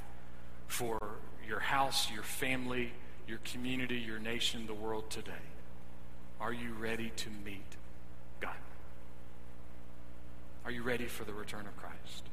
for 0.66 0.98
your 1.46 1.60
house, 1.60 2.10
your 2.10 2.22
family, 2.22 2.92
your 3.28 3.38
community, 3.44 3.96
your 3.96 4.18
nation, 4.18 4.66
the 4.66 4.74
world 4.74 5.10
today? 5.10 5.32
Are 6.40 6.52
you 6.52 6.72
ready 6.72 7.10
to 7.16 7.28
meet 7.44 7.76
God? 8.40 8.56
Are 10.64 10.70
you 10.70 10.82
ready 10.82 11.06
for 11.06 11.24
the 11.24 11.32
return 11.32 11.66
of 11.66 11.76
Christ? 11.76 12.24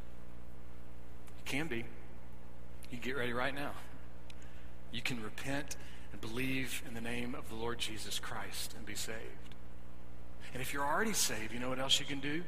You 1.37 1.43
can 1.45 1.67
be. 1.67 1.85
You 2.89 2.97
get 2.97 3.15
ready 3.15 3.33
right 3.33 3.53
now. 3.53 3.71
You 4.91 5.01
can 5.01 5.21
repent 5.23 5.77
and 6.11 6.19
believe 6.19 6.83
in 6.87 6.93
the 6.93 7.01
name 7.01 7.35
of 7.35 7.47
the 7.49 7.55
Lord 7.55 7.79
Jesus 7.79 8.19
Christ 8.19 8.73
and 8.75 8.85
be 8.85 8.95
saved. 8.95 9.50
And 10.53 10.61
if 10.61 10.73
you're 10.73 10.85
already 10.85 11.13
saved, 11.13 11.53
you 11.53 11.59
know 11.59 11.69
what 11.69 11.79
else 11.79 11.99
you 11.99 12.05
can 12.05 12.19
do? 12.19 12.43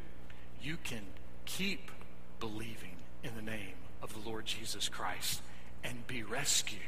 You 0.62 0.78
can 0.84 1.02
keep 1.46 1.92
believing 2.40 2.98
in 3.24 3.36
the 3.36 3.42
name 3.42 3.76
of 4.02 4.14
the 4.14 4.30
Lord 4.30 4.46
Jesus 4.46 4.90
Christ 4.90 5.42
and 5.84 6.06
be 6.08 6.24
rescued 6.24 6.82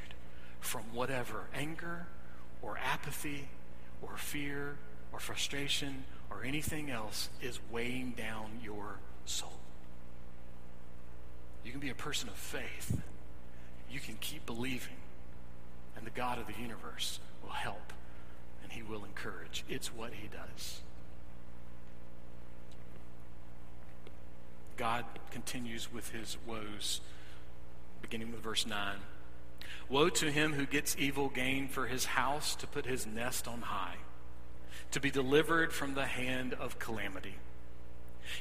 from 0.60 0.82
whatever 0.94 1.46
anger 1.54 2.08
or 2.62 2.78
apathy 2.78 3.48
or 4.02 4.18
fear 4.18 4.78
or 5.13 5.20
frustration 5.20 6.04
or 6.30 6.44
anything 6.44 6.89
else 6.89 7.30
is 7.42 7.60
weighing 7.72 8.12
down 8.12 8.60
your 8.63 9.00
soul. 9.26 9.60
You 11.63 11.72
can 11.72 11.80
be 11.80 11.89
a 11.89 11.96
person 11.96 12.30
of 12.30 12.36
faith. 12.36 13.02
You 13.89 14.00
can 14.00 14.16
keep 14.20 14.46
believing, 14.46 14.98
and 15.96 16.06
the 16.06 16.12
God 16.12 16.38
of 16.38 16.48
the 16.48 16.60
universe 16.62 17.20
will 17.42 17.52
help 17.52 17.94
and 18.63 18.72
he 18.72 18.82
will 18.82 19.06
encourage. 19.06 19.63
It's 19.70 19.94
what 19.94 20.12
he 20.13 20.28
does. 20.28 20.82
God 24.78 25.06
continues 25.32 25.92
with 25.92 26.10
his 26.10 26.38
woes, 26.46 27.02
beginning 28.02 28.32
with 28.32 28.42
verse 28.42 28.66
9. 28.66 28.98
Woe 29.90 30.10
to 30.10 30.32
him 30.32 30.54
who 30.54 30.66
gets 30.66 30.96
evil 30.98 31.30
gain 31.30 31.68
for 31.68 31.88
his 31.88 32.06
house 32.06 32.56
to 32.56 32.68
put 32.68 32.86
his 32.86 33.06
nest 33.06 33.48
on 33.48 33.62
high, 33.62 33.98
to 34.92 35.00
be 35.00 35.12
delivered 35.12 35.72
from 35.72 35.94
the 35.94 36.06
hand 36.06 36.54
of 36.54 36.80
calamity. 36.80 37.36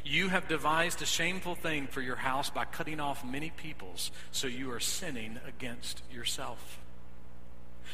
You 0.04 0.28
have 0.28 0.48
devised 0.48 1.02
a 1.02 1.06
shameful 1.06 1.54
thing 1.54 1.86
for 1.86 2.00
your 2.00 2.16
house 2.16 2.48
by 2.50 2.64
cutting 2.64 3.00
off 3.00 3.24
many 3.24 3.50
peoples, 3.50 4.10
so 4.32 4.46
you 4.46 4.70
are 4.72 4.80
sinning 4.80 5.38
against 5.46 6.02
yourself. 6.10 6.78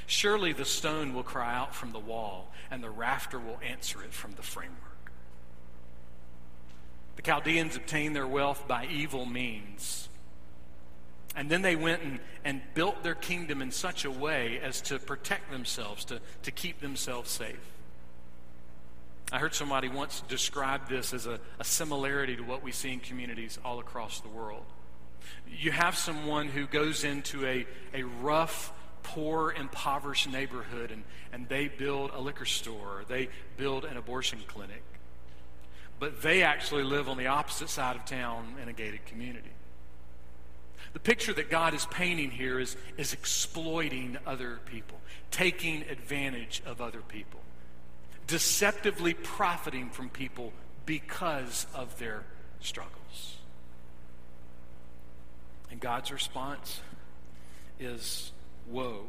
Surely 0.07 0.53
the 0.53 0.65
stone 0.65 1.15
will 1.15 1.23
cry 1.23 1.55
out 1.55 1.75
from 1.75 1.93
the 1.93 1.99
wall, 1.99 2.53
and 2.71 2.83
the 2.83 2.91
rafter 2.91 3.39
will 3.39 3.59
answer 3.63 4.03
it 4.03 4.13
from 4.13 4.33
the 4.33 4.43
framework. 4.43 4.90
The 7.17 7.23
Chaldeans 7.23 7.77
obtained 7.77 8.17
their 8.17 8.27
wealth 8.27 8.67
by 8.67 8.87
evil 8.87 9.27
means. 9.27 10.09
And 11.37 11.51
then 11.51 11.63
they 11.63 11.77
went 11.77 12.03
and, 12.03 12.21
and 12.45 12.61
built 12.75 13.03
their 13.03 13.15
kingdom 13.15 13.63
in 13.63 13.71
such 13.71 14.05
a 14.05 14.11
way 14.11 14.61
as 14.61 14.81
to 14.83 14.99
protect 14.99 15.51
themselves, 15.51 16.05
to, 16.07 16.21
to 16.43 16.51
keep 16.51 16.81
themselves 16.81 17.31
safe. 17.31 17.61
I 19.33 19.39
heard 19.39 19.55
somebody 19.55 19.89
once 19.89 20.23
describe 20.29 20.89
this 20.89 21.15
as 21.15 21.27
a, 21.27 21.39
a 21.61 21.65
similarity 21.65 22.37
to 22.37 22.43
what 22.43 22.65
we 22.65 22.73
see 22.73 22.93
in 22.93 22.99
communities 23.01 23.59
all 23.65 23.79
across 23.79 24.21
the 24.21 24.29
world. 24.29 24.65
You 25.49 25.71
have 25.71 25.97
someone 25.97 26.49
who 26.49 26.67
goes 26.67 27.05
into 27.05 27.47
a, 27.47 27.67
a 27.95 28.03
rough, 28.03 28.73
poor, 29.05 29.53
impoverished 29.53 30.29
neighborhood 30.29 30.91
and, 30.91 31.05
and 31.33 31.49
they 31.49 31.69
build 31.69 32.11
a 32.13 32.21
liquor 32.21 32.45
store, 32.45 33.05
they 33.09 33.29
build 33.57 33.85
an 33.85 33.97
abortion 33.97 34.41
clinic. 34.49 34.83
But 36.01 36.23
they 36.23 36.43
actually 36.43 36.83
live 36.83 37.09
on 37.09 37.19
the 37.19 37.29
opposite 37.29 37.69
side 37.69 37.95
of 37.95 38.07
town 38.07 38.55
in 38.61 38.69
a 38.69 38.73
gated 38.73 39.05
community. 39.07 39.51
The 40.95 40.99
picture 40.99 41.35
that 41.35 41.51
God 41.51 41.75
is 41.75 41.87
painting 41.87 42.31
here 42.31 42.59
is, 42.59 42.77
is 42.97 43.13
exploiting 43.13 44.17
other 44.27 44.59
people, 44.65 44.99
taking 45.31 45.83
advantage 45.83 46.63
of 46.67 46.81
other 46.81 47.01
people, 47.01 47.41
deceptively 48.27 49.15
profiting 49.15 49.91
from 49.91 50.09
people 50.09 50.53
because 50.87 51.67
of 51.75 51.97
their 51.99 52.25
struggles. 52.61 53.37
And 55.71 55.79
God's 55.79 56.11
response 56.11 56.81
is 57.79 58.33
woe 58.67 59.05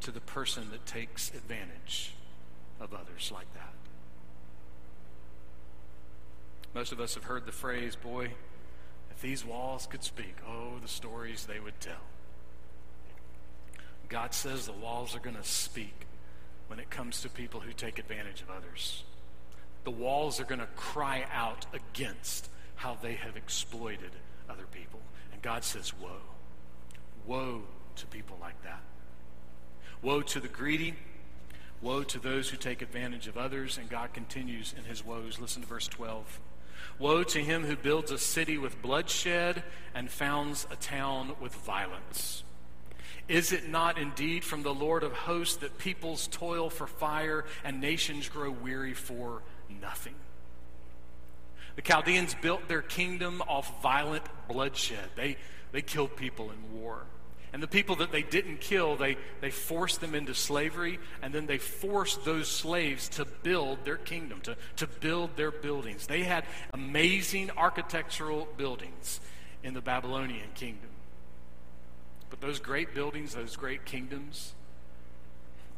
to 0.00 0.10
the 0.10 0.20
person 0.20 0.70
that 0.72 0.86
takes 0.86 1.28
advantage 1.34 2.14
of 2.80 2.94
others 2.94 3.30
like 3.32 3.52
that. 3.54 3.72
Most 6.76 6.92
of 6.92 7.00
us 7.00 7.14
have 7.14 7.24
heard 7.24 7.46
the 7.46 7.52
phrase, 7.52 7.96
boy, 7.96 8.32
if 9.10 9.22
these 9.22 9.46
walls 9.46 9.86
could 9.86 10.02
speak, 10.04 10.34
oh, 10.46 10.74
the 10.82 10.88
stories 10.88 11.46
they 11.46 11.58
would 11.58 11.80
tell. 11.80 12.04
God 14.10 14.34
says 14.34 14.66
the 14.66 14.72
walls 14.72 15.16
are 15.16 15.20
going 15.20 15.36
to 15.36 15.42
speak 15.42 16.06
when 16.66 16.78
it 16.78 16.90
comes 16.90 17.22
to 17.22 17.30
people 17.30 17.60
who 17.60 17.72
take 17.72 17.98
advantage 17.98 18.42
of 18.42 18.50
others. 18.50 19.04
The 19.84 19.90
walls 19.90 20.38
are 20.38 20.44
going 20.44 20.60
to 20.60 20.66
cry 20.76 21.24
out 21.32 21.64
against 21.72 22.50
how 22.74 22.98
they 23.00 23.14
have 23.14 23.38
exploited 23.38 24.10
other 24.46 24.66
people. 24.70 25.00
And 25.32 25.40
God 25.40 25.64
says, 25.64 25.94
Woe. 25.98 26.20
Woe 27.24 27.62
to 27.94 28.06
people 28.08 28.36
like 28.38 28.62
that. 28.64 28.82
Woe 30.02 30.20
to 30.20 30.40
the 30.40 30.48
greedy. 30.48 30.94
Woe 31.80 32.02
to 32.02 32.18
those 32.18 32.50
who 32.50 32.58
take 32.58 32.82
advantage 32.82 33.28
of 33.28 33.38
others. 33.38 33.78
And 33.78 33.88
God 33.88 34.12
continues 34.12 34.74
in 34.76 34.84
his 34.84 35.02
woes. 35.02 35.40
Listen 35.40 35.62
to 35.62 35.68
verse 35.68 35.88
12. 35.88 36.38
Woe 36.98 37.22
to 37.24 37.38
him 37.38 37.64
who 37.64 37.76
builds 37.76 38.10
a 38.10 38.18
city 38.18 38.58
with 38.58 38.80
bloodshed 38.82 39.62
and 39.94 40.10
founds 40.10 40.66
a 40.70 40.76
town 40.76 41.32
with 41.40 41.54
violence. 41.54 42.44
Is 43.28 43.52
it 43.52 43.68
not 43.68 43.98
indeed 43.98 44.44
from 44.44 44.62
the 44.62 44.74
Lord 44.74 45.02
of 45.02 45.12
hosts 45.12 45.56
that 45.56 45.78
peoples 45.78 46.28
toil 46.28 46.70
for 46.70 46.86
fire 46.86 47.44
and 47.64 47.80
nations 47.80 48.28
grow 48.28 48.50
weary 48.50 48.94
for 48.94 49.42
nothing? 49.80 50.14
The 51.74 51.82
Chaldeans 51.82 52.34
built 52.40 52.68
their 52.68 52.82
kingdom 52.82 53.42
off 53.46 53.82
violent 53.82 54.24
bloodshed. 54.48 55.10
They, 55.14 55.36
they 55.72 55.82
killed 55.82 56.16
people 56.16 56.50
in 56.50 56.80
war. 56.80 57.04
And 57.56 57.62
the 57.62 57.68
people 57.68 57.96
that 57.96 58.12
they 58.12 58.20
didn't 58.20 58.60
kill, 58.60 58.96
they, 58.96 59.16
they 59.40 59.50
forced 59.50 60.02
them 60.02 60.14
into 60.14 60.34
slavery, 60.34 60.98
and 61.22 61.32
then 61.32 61.46
they 61.46 61.56
forced 61.56 62.22
those 62.22 62.48
slaves 62.48 63.08
to 63.08 63.24
build 63.24 63.82
their 63.82 63.96
kingdom, 63.96 64.42
to, 64.42 64.58
to 64.76 64.86
build 64.86 65.38
their 65.38 65.50
buildings. 65.50 66.06
They 66.06 66.24
had 66.24 66.44
amazing 66.74 67.50
architectural 67.56 68.46
buildings 68.58 69.20
in 69.64 69.72
the 69.72 69.80
Babylonian 69.80 70.50
kingdom. 70.54 70.90
But 72.28 72.42
those 72.42 72.58
great 72.58 72.94
buildings, 72.94 73.34
those 73.34 73.56
great 73.56 73.86
kingdoms, 73.86 74.52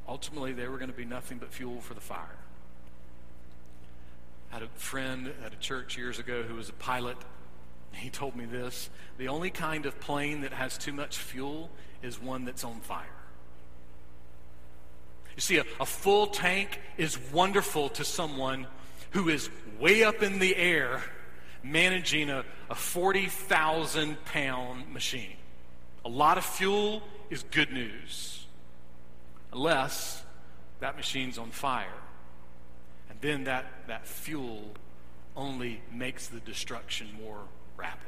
ultimately 0.08 0.52
they 0.54 0.66
were 0.66 0.78
going 0.78 0.90
to 0.90 0.96
be 0.96 1.04
nothing 1.04 1.38
but 1.38 1.52
fuel 1.52 1.80
for 1.80 1.94
the 1.94 2.00
fire. 2.00 2.38
I 4.50 4.54
had 4.54 4.62
a 4.64 4.68
friend 4.80 5.32
at 5.46 5.52
a 5.52 5.58
church 5.58 5.96
years 5.96 6.18
ago 6.18 6.42
who 6.42 6.56
was 6.56 6.70
a 6.70 6.72
pilot. 6.72 7.18
He 7.92 8.10
told 8.10 8.36
me 8.36 8.44
this 8.44 8.90
the 9.16 9.28
only 9.28 9.50
kind 9.50 9.86
of 9.86 9.98
plane 10.00 10.42
that 10.42 10.52
has 10.52 10.78
too 10.78 10.92
much 10.92 11.18
fuel 11.18 11.70
is 12.02 12.20
one 12.20 12.44
that's 12.44 12.64
on 12.64 12.80
fire. 12.80 13.06
You 15.34 15.40
see, 15.40 15.56
a, 15.58 15.64
a 15.80 15.86
full 15.86 16.28
tank 16.28 16.80
is 16.96 17.18
wonderful 17.32 17.90
to 17.90 18.04
someone 18.04 18.66
who 19.10 19.28
is 19.28 19.50
way 19.78 20.04
up 20.04 20.22
in 20.22 20.38
the 20.38 20.54
air 20.56 21.02
managing 21.62 22.30
a, 22.30 22.44
a 22.70 22.74
40,000 22.74 24.24
pound 24.24 24.92
machine. 24.92 25.36
A 26.04 26.08
lot 26.08 26.38
of 26.38 26.44
fuel 26.44 27.02
is 27.30 27.42
good 27.42 27.72
news, 27.72 28.46
unless 29.52 30.22
that 30.80 30.96
machine's 30.96 31.38
on 31.38 31.50
fire. 31.50 31.86
And 33.10 33.20
then 33.20 33.44
that, 33.44 33.66
that 33.88 34.06
fuel 34.06 34.72
only 35.36 35.80
makes 35.92 36.28
the 36.28 36.40
destruction 36.40 37.08
more 37.22 37.40
rapid. 37.78 38.02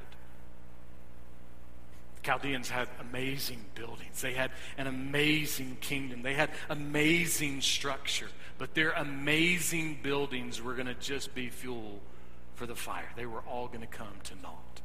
The 2.16 2.22
Chaldeans 2.22 2.68
had 2.68 2.88
amazing 3.00 3.64
buildings. 3.74 4.20
They 4.20 4.34
had 4.34 4.50
an 4.76 4.86
amazing 4.86 5.78
kingdom. 5.80 6.22
They 6.22 6.34
had 6.34 6.50
amazing 6.68 7.62
structure. 7.62 8.28
But 8.58 8.74
their 8.74 8.90
amazing 8.90 10.00
buildings 10.02 10.60
were 10.60 10.74
going 10.74 10.86
to 10.86 10.94
just 10.94 11.34
be 11.34 11.48
fuel 11.48 12.00
for 12.56 12.66
the 12.66 12.74
fire. 12.74 13.08
They 13.16 13.24
were 13.24 13.40
all 13.40 13.68
going 13.68 13.80
to 13.80 13.86
come 13.86 14.12
to 14.24 14.34
naught. 14.42 14.82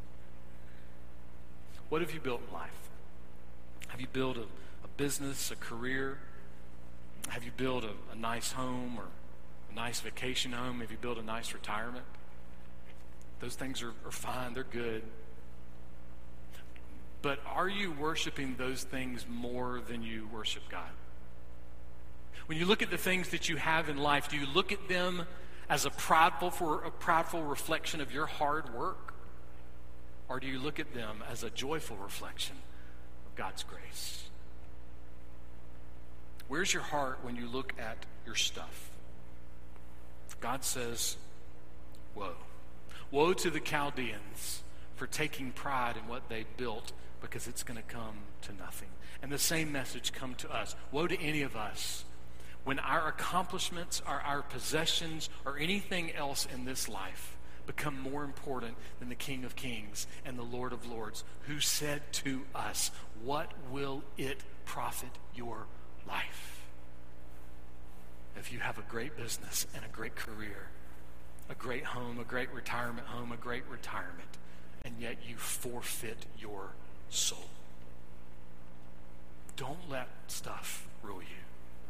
What 1.90 2.02
have 2.02 2.14
you 2.14 2.22
built 2.22 2.42
in 2.48 2.54
life? 2.54 2.72
Have 3.90 4.00
you 4.00 4.08
built 4.12 4.38
a, 4.38 4.44
a 4.84 4.88
business, 4.96 5.52
a 5.52 5.56
career? 5.56 6.20
Have 7.30 7.44
you 7.44 7.52
built 7.56 7.84
a, 7.84 7.92
a 8.14 8.16
nice 8.16 8.54
home 8.54 8.98
or 8.98 9.06
a 9.72 9.76
nice 9.76 10.00
vacation 10.00 10.54
home? 10.54 10.80
Have 10.80 10.92
you 10.92 10.98
built 10.98 11.18
a 11.18 11.24
nice 11.24 11.54
retirement? 11.54 12.06
Those 13.40 13.56
things 13.56 13.82
are, 13.82 13.94
are 14.06 14.12
fine, 14.12 14.54
they're 14.54 14.64
good. 14.64 15.04
But 17.22 17.40
are 17.48 17.68
you 17.68 17.92
worshiping 17.92 18.56
those 18.58 18.84
things 18.84 19.26
more 19.28 19.82
than 19.88 20.04
you 20.04 20.28
worship 20.32 20.64
God? 20.70 20.90
When 22.46 22.58
you 22.58 22.66
look 22.66 22.84
at 22.84 22.92
the 22.92 22.98
things 22.98 23.30
that 23.30 23.50
you 23.50 23.58
have 23.58 23.90
in 23.90 23.98
life, 23.98 24.30
do 24.30 24.38
you 24.38 24.46
look 24.46 24.72
at 24.72 24.88
them 24.88 25.24
as 25.68 25.86
a 25.86 25.90
proudful, 25.90 26.54
for, 26.54 26.84
a 26.84 26.92
proudful 26.92 27.50
reflection 27.50 28.02
of 28.02 28.14
your 28.14 28.28
hard 28.28 28.74
work? 28.74 29.14
Or 30.30 30.40
do 30.40 30.48
you 30.48 30.60
look 30.60 30.80
at 30.80 30.94
them 30.94 31.24
as 31.30 31.44
a 31.44 31.50
joyful 31.50 31.98
reflection 31.98 32.56
of 33.26 33.36
God's 33.36 33.64
grace? 33.64 34.30
Where's 36.48 36.72
your 36.72 36.84
heart 36.84 37.20
when 37.24 37.36
you 37.36 37.48
look 37.48 37.74
at 37.80 37.98
your 38.26 38.36
stuff? 38.36 38.92
God 40.42 40.64
says, 40.64 41.18
Woe. 42.14 42.36
Woe 43.16 43.32
to 43.32 43.50
the 43.50 43.62
Chaldeans 43.62 44.62
for 44.98 45.08
taking 45.08 45.54
pride 45.54 45.96
in 45.96 46.06
what 46.10 46.28
they 46.28 46.44
built 46.58 46.92
because 47.22 47.48
it's 47.48 47.64
going 47.64 47.78
to 47.78 47.96
come 47.96 48.18
to 48.42 48.54
nothing. 48.54 48.90
And 49.22 49.32
the 49.32 49.38
same 49.38 49.72
message 49.72 50.12
come 50.12 50.36
to 50.36 50.54
us. 50.54 50.76
Woe 50.92 51.08
to 51.08 51.18
any 51.22 51.42
of 51.42 51.56
us 51.56 52.04
when 52.66 52.78
our 52.78 53.08
accomplishments 53.08 54.02
or 54.06 54.16
our 54.16 54.42
possessions 54.42 55.30
or 55.46 55.58
anything 55.58 56.14
else 56.14 56.46
in 56.54 56.66
this 56.66 56.90
life 56.90 57.38
become 57.66 57.98
more 57.98 58.26
important 58.26 58.76
than 59.00 59.08
the 59.08 59.16
King 59.16 59.46
of 59.46 59.56
Kings 59.56 60.08
and 60.26 60.38
the 60.38 60.44
Lord 60.44 60.74
of 60.74 60.86
Lords, 60.86 61.24
who 61.48 61.62
said 61.62 62.02
to 62.12 62.42
us, 62.54 62.92
What 63.24 63.50
will 63.72 64.04
it 64.18 64.42
profit 64.66 65.12
your 65.34 65.68
life? 66.06 66.66
If 68.36 68.52
you 68.52 68.60
have 68.60 68.78
a 68.78 68.84
great 68.90 69.16
business 69.16 69.68
and 69.74 69.86
a 69.86 69.96
great 69.96 70.18
career, 70.18 70.68
a 71.50 71.56
great 71.56 71.86
home, 71.86 72.20
a 72.20 72.24
great 72.24 72.52
retirement 72.54 73.08
home, 73.08 73.32
a 73.32 73.38
great 73.38 73.64
retirement, 73.70 74.38
and 74.84 74.96
yet 75.00 75.18
you 75.28 75.36
forfeit 75.36 76.26
your 76.40 76.70
soul. 77.10 77.50
Don't 79.56 79.90
let 79.90 80.08
stuff 80.28 80.88
rule 81.02 81.22
you. 81.22 81.44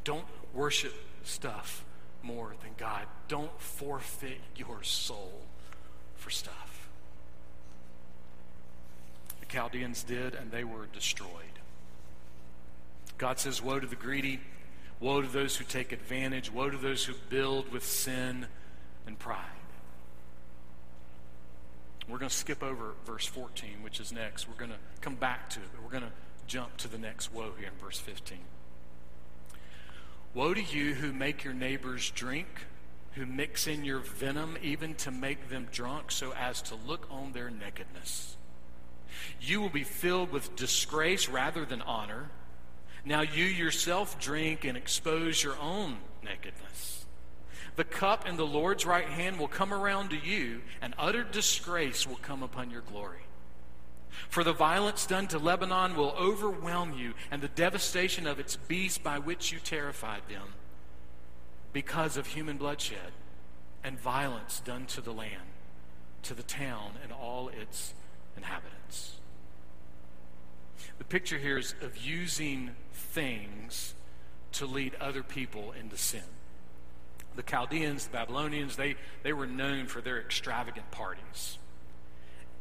Don't 0.04 0.26
worship 0.54 0.94
stuff 1.24 1.84
more 2.22 2.54
than 2.62 2.72
God. 2.78 3.04
Don't 3.28 3.60
forfeit 3.60 4.40
your 4.56 4.84
soul 4.84 5.42
for 6.16 6.30
stuff. 6.30 6.90
The 9.40 9.46
Chaldeans 9.48 10.04
did, 10.04 10.36
and 10.36 10.52
they 10.52 10.64
were 10.64 10.88
destroyed. 10.94 11.30
God 13.18 13.40
says, 13.40 13.62
Woe 13.62 13.80
to 13.80 13.88
the 13.88 13.96
greedy, 13.96 14.42
woe 15.00 15.22
to 15.22 15.28
those 15.28 15.56
who 15.56 15.64
take 15.64 15.92
advantage, 15.92 16.52
woe 16.52 16.70
to 16.70 16.78
those 16.78 17.06
who 17.06 17.14
build 17.30 17.72
with 17.72 17.86
sin 17.86 18.48
and 19.08 19.18
pride. 19.18 19.46
We're 22.08 22.20
going 22.20 22.30
to 22.30 22.36
skip 22.36 22.62
over 22.62 22.94
verse 23.06 23.26
14, 23.26 23.82
which 23.82 24.00
is 24.00 24.12
next. 24.12 24.48
We're 24.48 24.56
going 24.56 24.72
to 24.72 24.78
come 25.02 25.16
back 25.16 25.50
to 25.52 25.60
it, 25.60 25.66
but 25.74 25.84
we're 25.84 25.90
going 25.90 26.04
to 26.04 26.12
jump 26.48 26.78
to 26.78 26.88
the 26.88 27.00
next 27.00 27.34
woe 27.34 27.52
here 27.58 27.70
in 27.70 27.84
verse 27.84 28.00
15. 28.00 28.38
Woe 30.36 30.54
to 30.54 30.62
you 30.62 30.94
who 30.94 31.12
make 31.12 31.44
your 31.44 31.54
neighbors 31.54 32.12
drink, 32.12 32.48
who 33.14 33.26
mix 33.26 33.66
in 33.66 33.86
your 33.86 34.00
venom 34.00 34.58
even 34.62 34.94
to 34.96 35.10
make 35.10 35.50
them 35.50 35.68
drunk 35.72 36.12
so 36.12 36.34
as 36.34 36.62
to 36.64 36.76
look 36.76 37.08
on 37.10 37.32
their 37.32 37.50
nakedness. 37.50 38.36
You 39.42 39.62
will 39.62 39.70
be 39.70 39.84
filled 39.84 40.32
with 40.32 40.56
disgrace 40.56 41.28
rather 41.30 41.66
than 41.66 41.82
honor. 41.82 42.30
Now 43.04 43.22
you 43.22 43.46
yourself 43.46 44.20
drink 44.20 44.66
and 44.66 44.78
expose 44.78 45.42
your 45.42 45.58
own 45.60 45.98
nakedness. 46.24 46.95
The 47.76 47.84
cup 47.84 48.28
in 48.28 48.38
the 48.38 48.46
Lord's 48.46 48.86
right 48.86 49.08
hand 49.08 49.38
will 49.38 49.48
come 49.48 49.74
around 49.74 50.10
to 50.12 50.18
you, 50.18 50.62
and 50.82 50.94
utter 50.98 51.24
disgrace 51.24 52.08
will 52.08 52.16
come 52.16 52.42
upon 52.42 52.72
your 52.72 52.82
glory. 52.82 53.20
For 54.30 54.44
the 54.46 54.54
violence 54.54 55.06
done 55.06 55.28
to 55.28 55.40
Lebanon 55.40 55.96
will 55.96 56.16
overwhelm 56.18 56.94
you, 56.98 57.14
and 57.32 57.42
the 57.42 57.50
devastation 57.50 58.28
of 58.28 58.40
its 58.40 58.56
beasts 58.56 58.98
by 58.98 59.20
which 59.20 59.52
you 59.52 59.60
terrified 59.60 60.22
them, 60.30 60.54
because 61.74 62.16
of 62.16 62.28
human 62.28 62.58
bloodshed 62.58 63.12
and 63.84 64.00
violence 64.00 64.62
done 64.64 64.86
to 64.88 65.02
the 65.02 65.12
land, 65.12 65.44
to 66.24 66.34
the 66.34 66.44
town 66.44 66.94
and 67.04 67.12
all 67.12 67.50
its 67.50 67.94
inhabitants. 68.38 69.18
The 70.98 71.04
picture 71.04 71.38
here 71.38 71.58
is 71.58 71.76
of 71.82 71.98
using 71.98 72.72
things 72.94 73.96
to 74.54 74.66
lead 74.66 74.96
other 75.02 75.24
people 75.24 75.74
into 75.78 75.98
sin. 75.98 76.24
The 77.36 77.44
Chaldeans, 77.44 78.06
the 78.06 78.12
Babylonians, 78.12 78.76
they, 78.76 78.96
they 79.24 79.34
were 79.34 79.48
known 79.48 79.88
for 79.88 80.02
their 80.02 80.20
extravagant 80.20 80.90
parties. 80.92 81.58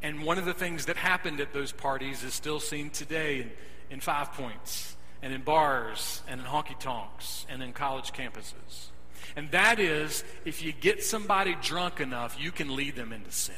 And 0.01 0.23
one 0.23 0.37
of 0.37 0.45
the 0.45 0.53
things 0.53 0.85
that 0.85 0.97
happened 0.97 1.39
at 1.39 1.53
those 1.53 1.71
parties 1.71 2.23
is 2.23 2.33
still 2.33 2.59
seen 2.59 2.89
today 2.89 3.41
in, 3.41 3.51
in 3.89 3.99
Five 3.99 4.33
Points 4.33 4.95
and 5.21 5.33
in 5.33 5.41
bars 5.41 6.21
and 6.27 6.39
in 6.39 6.45
honky 6.45 6.77
tonks 6.79 7.45
and 7.49 7.63
in 7.63 7.73
college 7.73 8.13
campuses. 8.13 8.89
And 9.35 9.49
that 9.51 9.79
is, 9.79 10.23
if 10.45 10.63
you 10.63 10.71
get 10.71 11.03
somebody 11.03 11.55
drunk 11.61 11.99
enough, 11.99 12.37
you 12.39 12.51
can 12.51 12.75
lead 12.75 12.95
them 12.95 13.11
into 13.11 13.31
sin. 13.31 13.55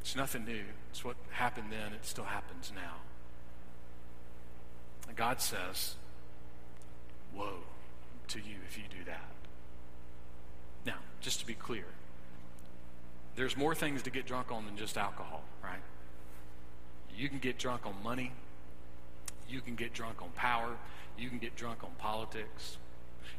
It's 0.00 0.14
nothing 0.14 0.44
new. 0.44 0.64
It's 0.90 1.04
what 1.04 1.16
happened 1.30 1.72
then, 1.72 1.92
it 1.92 2.04
still 2.04 2.24
happens 2.24 2.70
now. 2.74 2.96
And 5.08 5.16
God 5.16 5.40
says, 5.40 5.96
Woe 7.34 7.58
to 8.28 8.38
you 8.38 8.56
if 8.68 8.78
you. 8.78 8.84
Now, 10.86 10.98
just 11.20 11.40
to 11.40 11.46
be 11.46 11.54
clear, 11.54 11.86
there's 13.36 13.56
more 13.56 13.74
things 13.74 14.02
to 14.02 14.10
get 14.10 14.26
drunk 14.26 14.52
on 14.52 14.66
than 14.66 14.76
just 14.76 14.96
alcohol, 14.96 15.42
right? 15.62 15.82
You 17.16 17.28
can 17.28 17.38
get 17.38 17.58
drunk 17.58 17.86
on 17.86 17.94
money. 18.02 18.32
You 19.48 19.60
can 19.60 19.74
get 19.74 19.92
drunk 19.92 20.22
on 20.22 20.30
power. 20.30 20.76
You 21.18 21.28
can 21.28 21.38
get 21.38 21.56
drunk 21.56 21.84
on 21.84 21.90
politics. 21.98 22.76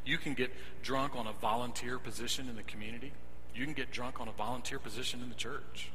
You 0.06 0.18
can 0.18 0.34
get 0.34 0.52
drunk 0.84 1.16
on 1.16 1.28
a 1.28 1.34
volunteer 1.34 2.00
position 2.00 2.50
in 2.50 2.56
the 2.56 2.64
community. 2.64 3.12
You 3.54 3.66
can 3.66 3.74
get 3.74 3.92
drunk 3.92 4.20
on 4.20 4.28
a 4.28 4.32
volunteer 4.32 4.80
position 4.80 5.22
in 5.22 5.30
the 5.30 5.36
church. 5.36 5.90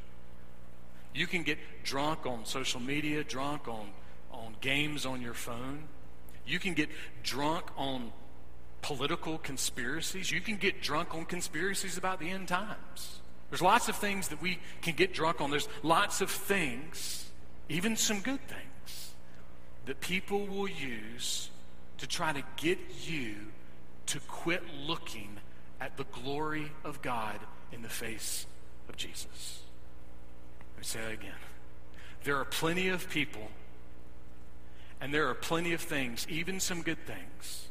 You 1.14 1.26
can 1.26 1.42
get 1.42 1.58
drunk 1.84 2.24
on 2.26 2.44
social 2.44 2.80
media, 2.80 3.24
drunk 3.24 3.68
on, 3.68 3.88
on 4.32 4.56
games 4.60 5.04
on 5.04 5.20
your 5.20 5.34
phone. 5.34 5.84
You 6.46 6.58
can 6.58 6.74
get 6.74 6.88
drunk 7.22 7.66
on 7.76 8.12
political 8.82 9.38
conspiracies. 9.38 10.30
You 10.30 10.40
can 10.40 10.56
get 10.56 10.82
drunk 10.82 11.14
on 11.14 11.24
conspiracies 11.24 11.96
about 11.98 12.20
the 12.20 12.30
end 12.30 12.48
times. 12.48 13.20
There's 13.50 13.62
lots 13.62 13.88
of 13.88 13.96
things 13.96 14.28
that 14.28 14.40
we 14.40 14.58
can 14.80 14.94
get 14.94 15.12
drunk 15.12 15.40
on. 15.40 15.50
There's 15.50 15.68
lots 15.82 16.20
of 16.20 16.30
things, 16.30 17.30
even 17.68 17.96
some 17.96 18.20
good 18.20 18.40
things, 18.46 19.14
that 19.86 20.00
people 20.00 20.46
will 20.46 20.68
use 20.68 21.50
to 21.98 22.06
try 22.06 22.32
to 22.32 22.42
get 22.56 22.78
you 23.04 23.34
to 24.06 24.20
quit 24.20 24.62
looking 24.86 25.36
at 25.80 25.96
the 25.96 26.04
glory 26.04 26.70
of 26.84 27.02
God 27.02 27.38
in 27.72 27.82
the 27.82 27.88
face 27.88 28.46
of 28.88 28.96
Jesus. 28.96 29.62
Let 30.74 30.78
me 30.78 30.84
say 30.84 31.00
that 31.00 31.12
again. 31.12 31.32
There 32.24 32.36
are 32.36 32.44
plenty 32.44 32.88
of 32.88 33.08
people, 33.08 33.48
and 35.00 35.12
there 35.12 35.28
are 35.28 35.34
plenty 35.34 35.72
of 35.72 35.80
things, 35.80 36.26
even 36.28 36.60
some 36.60 36.82
good 36.82 37.04
things, 37.06 37.68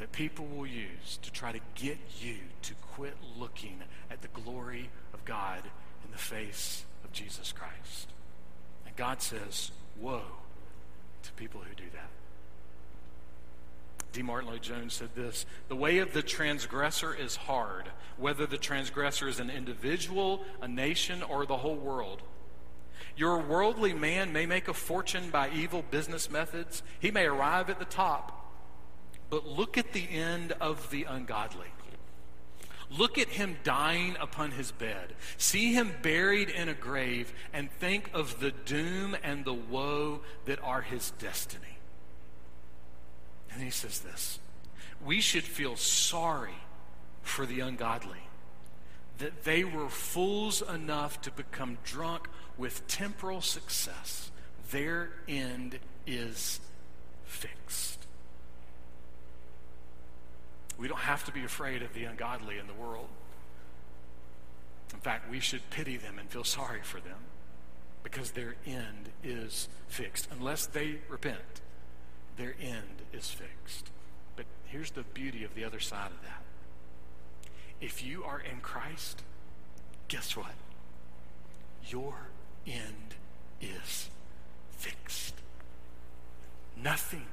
that 0.00 0.12
people 0.12 0.46
will 0.46 0.66
use 0.66 1.18
to 1.20 1.30
try 1.30 1.52
to 1.52 1.60
get 1.74 1.98
you 2.20 2.36
to 2.62 2.72
quit 2.94 3.14
looking 3.38 3.80
at 4.10 4.22
the 4.22 4.28
glory 4.28 4.88
of 5.12 5.22
God 5.26 5.60
in 6.02 6.10
the 6.10 6.18
face 6.18 6.86
of 7.04 7.12
Jesus 7.12 7.52
Christ. 7.52 8.08
And 8.86 8.96
God 8.96 9.20
says, 9.20 9.70
Woe 10.00 10.22
to 11.22 11.32
people 11.32 11.60
who 11.60 11.74
do 11.74 11.90
that. 11.92 12.08
D. 14.12 14.22
Martyn 14.22 14.48
Lloyd 14.48 14.62
Jones 14.62 14.94
said 14.94 15.10
this 15.14 15.44
The 15.68 15.76
way 15.76 15.98
of 15.98 16.14
the 16.14 16.22
transgressor 16.22 17.14
is 17.14 17.36
hard, 17.36 17.90
whether 18.16 18.46
the 18.46 18.56
transgressor 18.56 19.28
is 19.28 19.38
an 19.38 19.50
individual, 19.50 20.42
a 20.62 20.66
nation, 20.66 21.22
or 21.22 21.44
the 21.44 21.58
whole 21.58 21.76
world. 21.76 22.22
Your 23.16 23.38
worldly 23.38 23.92
man 23.92 24.32
may 24.32 24.46
make 24.46 24.66
a 24.66 24.72
fortune 24.72 25.28
by 25.28 25.50
evil 25.50 25.84
business 25.90 26.30
methods, 26.30 26.82
he 26.98 27.10
may 27.10 27.26
arrive 27.26 27.68
at 27.68 27.78
the 27.78 27.84
top. 27.84 28.39
But 29.30 29.46
look 29.46 29.78
at 29.78 29.92
the 29.92 30.08
end 30.10 30.52
of 30.60 30.90
the 30.90 31.04
ungodly. 31.04 31.68
Look 32.90 33.18
at 33.18 33.28
him 33.28 33.56
dying 33.62 34.16
upon 34.20 34.50
his 34.50 34.72
bed. 34.72 35.14
See 35.38 35.72
him 35.72 35.92
buried 36.02 36.48
in 36.48 36.68
a 36.68 36.74
grave 36.74 37.32
and 37.52 37.70
think 37.70 38.10
of 38.12 38.40
the 38.40 38.50
doom 38.50 39.16
and 39.22 39.44
the 39.44 39.54
woe 39.54 40.20
that 40.46 40.60
are 40.62 40.82
his 40.82 41.12
destiny. 41.12 41.78
And 43.52 43.62
he 43.62 43.70
says 43.70 44.00
this 44.00 44.40
We 45.04 45.20
should 45.20 45.44
feel 45.44 45.76
sorry 45.76 46.58
for 47.22 47.46
the 47.46 47.60
ungodly, 47.60 48.24
that 49.18 49.44
they 49.44 49.62
were 49.62 49.88
fools 49.88 50.60
enough 50.62 51.20
to 51.22 51.30
become 51.30 51.78
drunk 51.84 52.28
with 52.58 52.86
temporal 52.88 53.40
success. 53.40 54.32
Their 54.72 55.10
end 55.28 55.78
is 56.06 56.60
fixed. 57.24 57.99
We 60.80 60.88
don't 60.88 61.00
have 61.00 61.24
to 61.26 61.32
be 61.32 61.44
afraid 61.44 61.82
of 61.82 61.92
the 61.92 62.04
ungodly 62.04 62.58
in 62.58 62.66
the 62.66 62.72
world. 62.72 63.08
In 64.94 65.00
fact, 65.00 65.30
we 65.30 65.38
should 65.38 65.68
pity 65.68 65.98
them 65.98 66.18
and 66.18 66.28
feel 66.30 66.42
sorry 66.42 66.80
for 66.82 67.00
them 67.00 67.18
because 68.02 68.30
their 68.30 68.56
end 68.66 69.10
is 69.22 69.68
fixed. 69.88 70.26
Unless 70.32 70.66
they 70.66 71.00
repent, 71.10 71.60
their 72.38 72.54
end 72.58 73.02
is 73.12 73.28
fixed. 73.28 73.90
But 74.36 74.46
here's 74.68 74.92
the 74.92 75.02
beauty 75.02 75.44
of 75.44 75.54
the 75.54 75.64
other 75.64 75.80
side 75.80 76.10
of 76.12 76.22
that. 76.22 76.42
If 77.78 78.02
you 78.02 78.24
are 78.24 78.40
in 78.40 78.60
Christ, 78.60 79.22
guess 80.08 80.34
what? 80.34 80.54
Your 81.86 82.14
end 82.66 83.16
is 83.60 84.08
fixed. 84.70 85.34
Nothing, 86.82 87.26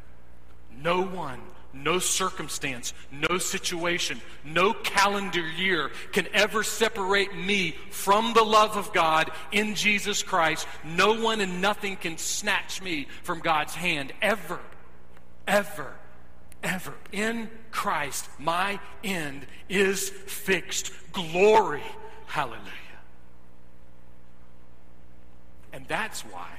no 0.82 1.02
one 1.02 1.42
no 1.84 2.00
circumstance, 2.00 2.94
no 3.12 3.38
situation, 3.38 4.22
no 4.44 4.74
calendar 4.74 5.48
year 5.48 5.92
can 6.12 6.28
ever 6.34 6.64
separate 6.64 7.36
me 7.36 7.76
from 7.92 8.34
the 8.34 8.44
love 8.44 8.78
of 8.78 8.94
God 8.94 9.32
in 9.52 9.76
Jesus 9.76 10.24
Christ. 10.24 10.68
No 10.84 11.22
one 11.22 11.42
and 11.42 11.62
nothing 11.62 11.96
can 11.96 12.18
snatch 12.18 12.82
me 12.82 13.08
from 13.24 13.40
God's 13.40 13.76
hand 13.76 14.14
ever, 14.22 14.60
ever, 15.48 15.94
ever. 16.64 16.94
In 17.12 17.50
Christ, 17.72 18.28
my 18.40 18.80
end 19.04 19.46
is 19.70 20.10
fixed. 20.10 20.92
Glory. 21.12 21.84
Hallelujah. 22.28 22.62
And 25.74 25.88
that's 25.88 26.22
why, 26.22 26.50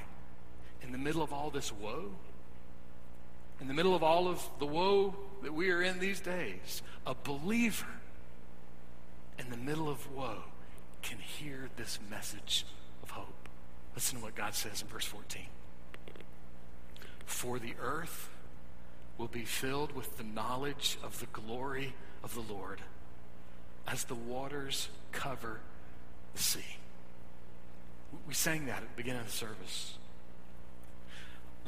in 0.81 0.91
the 0.91 0.97
middle 0.97 1.21
of 1.21 1.33
all 1.33 1.49
this 1.49 1.71
woe, 1.73 2.11
in 3.61 3.67
the 3.67 3.73
middle 3.73 3.95
of 3.95 4.03
all 4.03 4.27
of 4.27 4.41
the 4.59 4.65
woe 4.65 5.15
that 5.43 5.53
we 5.53 5.69
are 5.71 5.81
in 5.81 5.99
these 5.99 6.19
days, 6.19 6.81
a 7.05 7.13
believer 7.13 7.87
in 9.37 9.49
the 9.49 9.57
middle 9.57 9.89
of 9.89 10.11
woe 10.11 10.43
can 11.01 11.17
hear 11.17 11.69
this 11.77 11.99
message 12.09 12.65
of 13.03 13.11
hope. 13.11 13.49
Listen 13.95 14.17
to 14.17 14.23
what 14.23 14.35
God 14.35 14.53
says 14.53 14.81
in 14.81 14.87
verse 14.87 15.05
14. 15.05 15.43
For 17.25 17.59
the 17.59 17.73
earth 17.81 18.29
will 19.17 19.27
be 19.27 19.43
filled 19.43 19.93
with 19.93 20.17
the 20.17 20.23
knowledge 20.23 20.97
of 21.03 21.19
the 21.19 21.25
glory 21.27 21.93
of 22.23 22.33
the 22.33 22.53
Lord 22.53 22.81
as 23.87 24.05
the 24.05 24.15
waters 24.15 24.89
cover 25.11 25.59
the 26.33 26.41
sea. 26.41 26.77
We 28.27 28.33
sang 28.33 28.65
that 28.65 28.77
at 28.77 28.89
the 28.89 28.95
beginning 28.95 29.21
of 29.21 29.27
the 29.27 29.33
service 29.33 29.98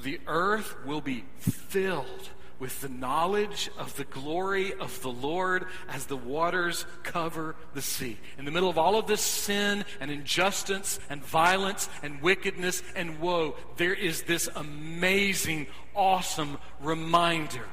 the 0.01 0.19
earth 0.27 0.75
will 0.85 1.01
be 1.01 1.25
filled 1.37 2.29
with 2.61 2.79
the 2.81 2.89
knowledge 2.89 3.71
of 3.79 3.95
the 3.97 4.03
glory 4.03 4.71
of 4.75 5.01
the 5.01 5.09
Lord 5.09 5.65
as 5.89 6.05
the 6.05 6.15
waters 6.15 6.85
cover 7.01 7.55
the 7.73 7.81
sea. 7.81 8.19
In 8.37 8.45
the 8.45 8.51
middle 8.51 8.69
of 8.69 8.77
all 8.77 8.99
of 8.99 9.07
this 9.07 9.21
sin 9.21 9.83
and 9.99 10.11
injustice 10.11 10.99
and 11.09 11.25
violence 11.25 11.89
and 12.03 12.21
wickedness 12.21 12.83
and 12.95 13.19
woe, 13.19 13.55
there 13.77 13.95
is 13.95 14.21
this 14.23 14.47
amazing, 14.55 15.65
awesome 15.95 16.59
reminder. 16.79 17.65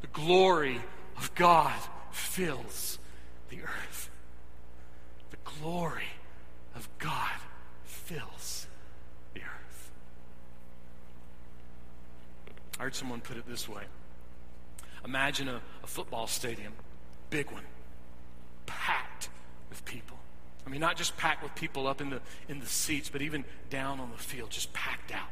The 0.00 0.08
glory 0.08 0.80
of 1.16 1.32
God 1.36 1.78
fills 2.10 2.98
the 3.48 3.62
earth. 3.62 4.10
The 5.30 5.36
glory 5.60 6.02
of 6.74 6.88
God 6.98 7.30
fills 7.84 8.61
I 12.78 12.84
heard 12.84 12.94
someone 12.94 13.20
put 13.20 13.36
it 13.36 13.46
this 13.46 13.68
way 13.68 13.84
Imagine 15.04 15.48
a, 15.48 15.60
a 15.82 15.86
football 15.86 16.26
stadium, 16.26 16.72
big 17.30 17.50
one, 17.50 17.64
packed 18.66 19.28
with 19.68 19.84
people. 19.84 20.16
I 20.64 20.70
mean, 20.70 20.80
not 20.80 20.96
just 20.96 21.16
packed 21.16 21.42
with 21.42 21.54
people 21.56 21.88
up 21.88 22.00
in 22.00 22.10
the, 22.10 22.20
in 22.48 22.60
the 22.60 22.66
seats, 22.66 23.08
but 23.08 23.20
even 23.20 23.44
down 23.68 23.98
on 23.98 24.10
the 24.12 24.16
field, 24.16 24.50
just 24.50 24.72
packed 24.72 25.12
out. 25.12 25.28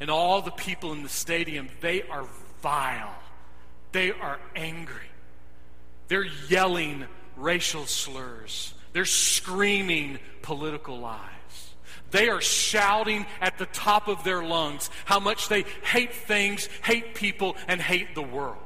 And 0.00 0.10
all 0.10 0.42
the 0.42 0.52
people 0.52 0.92
in 0.92 1.02
the 1.02 1.08
stadium, 1.08 1.68
they 1.80 2.02
are 2.02 2.24
vile. 2.62 3.14
They 3.92 4.12
are 4.12 4.38
angry. 4.54 5.08
They're 6.08 6.26
yelling 6.48 7.06
racial 7.36 7.86
slurs. 7.86 8.74
They're 8.92 9.04
screaming 9.04 10.18
political 10.42 10.98
lies. 10.98 11.35
They 12.10 12.28
are 12.28 12.40
shouting 12.40 13.26
at 13.40 13.58
the 13.58 13.66
top 13.66 14.08
of 14.08 14.24
their 14.24 14.42
lungs 14.42 14.90
how 15.04 15.20
much 15.20 15.48
they 15.48 15.64
hate 15.84 16.12
things, 16.12 16.68
hate 16.82 17.14
people, 17.14 17.56
and 17.66 17.80
hate 17.80 18.14
the 18.14 18.22
world. 18.22 18.58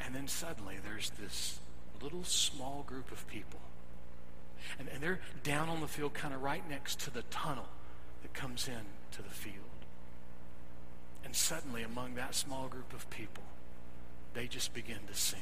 And 0.00 0.14
then 0.14 0.28
suddenly 0.28 0.76
there's 0.84 1.10
this 1.10 1.60
little 2.02 2.24
small 2.24 2.84
group 2.86 3.10
of 3.10 3.26
people. 3.28 3.60
And, 4.78 4.88
and 4.88 5.02
they're 5.02 5.20
down 5.42 5.68
on 5.68 5.80
the 5.80 5.88
field, 5.88 6.14
kind 6.14 6.34
of 6.34 6.42
right 6.42 6.62
next 6.68 7.00
to 7.00 7.10
the 7.10 7.22
tunnel 7.22 7.66
that 8.22 8.34
comes 8.34 8.68
in 8.68 8.84
to 9.12 9.22
the 9.22 9.30
field. 9.30 9.54
And 11.24 11.34
suddenly, 11.34 11.82
among 11.82 12.14
that 12.14 12.34
small 12.34 12.68
group 12.68 12.92
of 12.92 13.08
people, 13.10 13.42
they 14.34 14.46
just 14.46 14.74
begin 14.74 14.98
to 15.08 15.14
sing. 15.14 15.40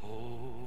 Holy, 0.00 0.61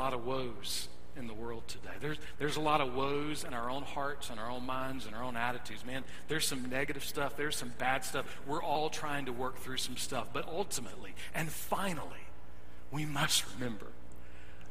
lot 0.00 0.14
of 0.14 0.24
woes 0.24 0.88
in 1.14 1.26
the 1.26 1.34
world 1.34 1.62
today. 1.68 1.92
There's, 2.00 2.16
there's 2.38 2.56
a 2.56 2.60
lot 2.60 2.80
of 2.80 2.94
woes 2.94 3.44
in 3.44 3.52
our 3.52 3.68
own 3.68 3.82
hearts 3.82 4.30
and 4.30 4.40
our 4.40 4.50
own 4.50 4.64
minds 4.64 5.04
and 5.04 5.14
our 5.14 5.22
own 5.22 5.36
attitudes. 5.36 5.84
Man, 5.84 6.04
there's 6.28 6.46
some 6.46 6.70
negative 6.70 7.04
stuff, 7.04 7.36
there's 7.36 7.56
some 7.56 7.72
bad 7.78 8.04
stuff. 8.04 8.24
We're 8.46 8.62
all 8.62 8.88
trying 8.88 9.26
to 9.26 9.32
work 9.32 9.58
through 9.58 9.76
some 9.76 9.98
stuff. 9.98 10.28
But 10.32 10.48
ultimately 10.48 11.14
and 11.34 11.50
finally, 11.50 12.24
we 12.90 13.04
must 13.04 13.44
remember 13.54 13.88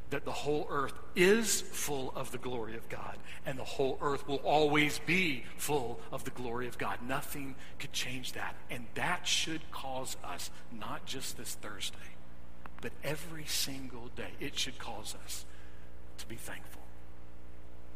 that 0.10 0.26
the 0.26 0.32
whole 0.32 0.65
earth 0.72 0.94
is 1.15 1.62
full 1.62 2.12
of 2.15 2.32
the 2.32 2.39
glory 2.39 2.76
of 2.76 2.89
God, 2.89 3.15
and 3.46 3.60
the 3.60 3.63
whole 3.63 4.00
earth 4.02 4.28
will 4.28 4.38
always 4.38 5.00
be 5.06 5.44
full 5.58 6.00
of 6.12 6.24
the 6.24 6.32
glory 6.32 6.68
of 6.68 6.80
God. 6.80 6.98
Nothing 7.08 7.54
could 7.78 7.94
change 7.94 8.34
that. 8.34 8.56
And 8.72 8.88
that 8.96 9.28
should 9.28 9.62
cause 9.70 10.18
us, 10.24 10.50
not 10.72 11.06
just 11.06 11.38
this 11.38 11.54
Thursday, 11.54 11.98
but 12.82 12.92
every 13.04 13.46
single 13.46 14.10
day, 14.15 14.32
it 14.39 14.58
should 14.58 14.80
cause 14.80 15.15
us 15.26 15.46
to 16.18 16.28
be 16.28 16.36
thankful. 16.36 16.82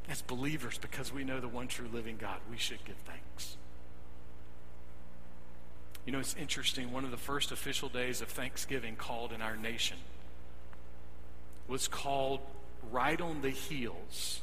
As 0.09 0.21
believers, 0.21 0.77
because 0.77 1.13
we 1.13 1.23
know 1.23 1.39
the 1.39 1.47
one 1.47 1.67
true 1.67 1.87
living 1.91 2.17
God, 2.17 2.39
we 2.51 2.57
should 2.57 2.83
give 2.85 2.97
thanks. 3.05 3.57
You 6.05 6.11
know, 6.11 6.19
it's 6.19 6.35
interesting. 6.35 6.91
One 6.91 7.05
of 7.05 7.11
the 7.11 7.17
first 7.17 7.51
official 7.51 7.87
days 7.87 8.21
of 8.21 8.27
Thanksgiving 8.27 8.97
called 8.97 9.31
in 9.31 9.41
our 9.41 9.55
nation 9.55 9.97
was 11.67 11.87
called 11.87 12.41
right 12.91 13.19
on 13.21 13.41
the 13.41 13.49
heels 13.49 14.41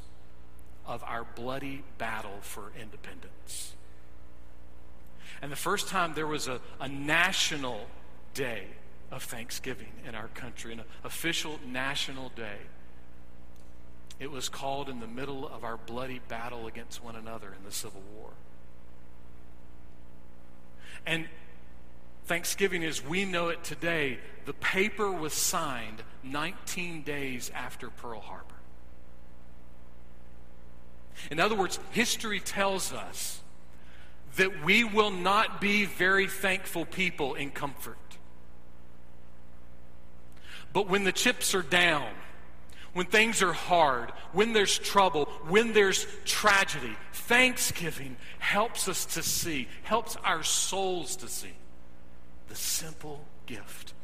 of 0.86 1.04
our 1.04 1.24
bloody 1.34 1.84
battle 1.98 2.38
for 2.40 2.72
independence. 2.80 3.74
And 5.42 5.52
the 5.52 5.56
first 5.56 5.88
time 5.88 6.14
there 6.14 6.26
was 6.26 6.48
a, 6.48 6.60
a 6.80 6.88
national 6.88 7.86
day 8.32 8.64
of 9.10 9.22
Thanksgiving 9.22 9.92
in 10.06 10.14
our 10.14 10.28
country, 10.28 10.72
an 10.72 10.82
official 11.04 11.58
national 11.66 12.30
day, 12.30 12.58
it 14.18 14.30
was 14.30 14.48
called 14.48 14.88
in 14.88 15.00
the 15.00 15.06
middle 15.06 15.48
of 15.48 15.64
our 15.64 15.76
bloody 15.76 16.20
battle 16.28 16.66
against 16.66 17.02
one 17.02 17.16
another 17.16 17.48
in 17.48 17.64
the 17.64 17.72
Civil 17.72 18.02
War. 18.16 18.30
And 21.06 21.26
Thanksgiving 22.26 22.84
as 22.84 23.02
we 23.02 23.24
know 23.24 23.48
it 23.48 23.64
today, 23.64 24.18
the 24.44 24.52
paper 24.52 25.10
was 25.10 25.32
signed 25.32 26.02
19 26.22 27.02
days 27.02 27.50
after 27.54 27.88
Pearl 27.88 28.20
Harbor. 28.20 28.44
In 31.30 31.40
other 31.40 31.54
words, 31.54 31.78
history 31.90 32.40
tells 32.40 32.92
us 32.92 33.40
that 34.36 34.64
we 34.64 34.84
will 34.84 35.10
not 35.10 35.60
be 35.60 35.84
very 35.84 36.26
thankful 36.28 36.84
people 36.84 37.34
in 37.34 37.50
comfort. 37.50 37.98
But 40.72 40.88
when 40.88 41.04
the 41.04 41.12
chips 41.12 41.54
are 41.54 41.62
down, 41.62 42.08
when 42.92 43.06
things 43.06 43.42
are 43.42 43.52
hard, 43.52 44.10
when 44.32 44.52
there's 44.52 44.78
trouble, 44.78 45.26
when 45.48 45.72
there's 45.72 46.06
tragedy, 46.24 46.96
thanksgiving 47.12 48.16
helps 48.38 48.88
us 48.88 49.04
to 49.06 49.22
see, 49.22 49.68
helps 49.82 50.16
our 50.16 50.42
souls 50.42 51.16
to 51.16 51.28
see 51.28 51.52
the 52.48 52.56
simple 52.56 53.24
gift 53.46 53.94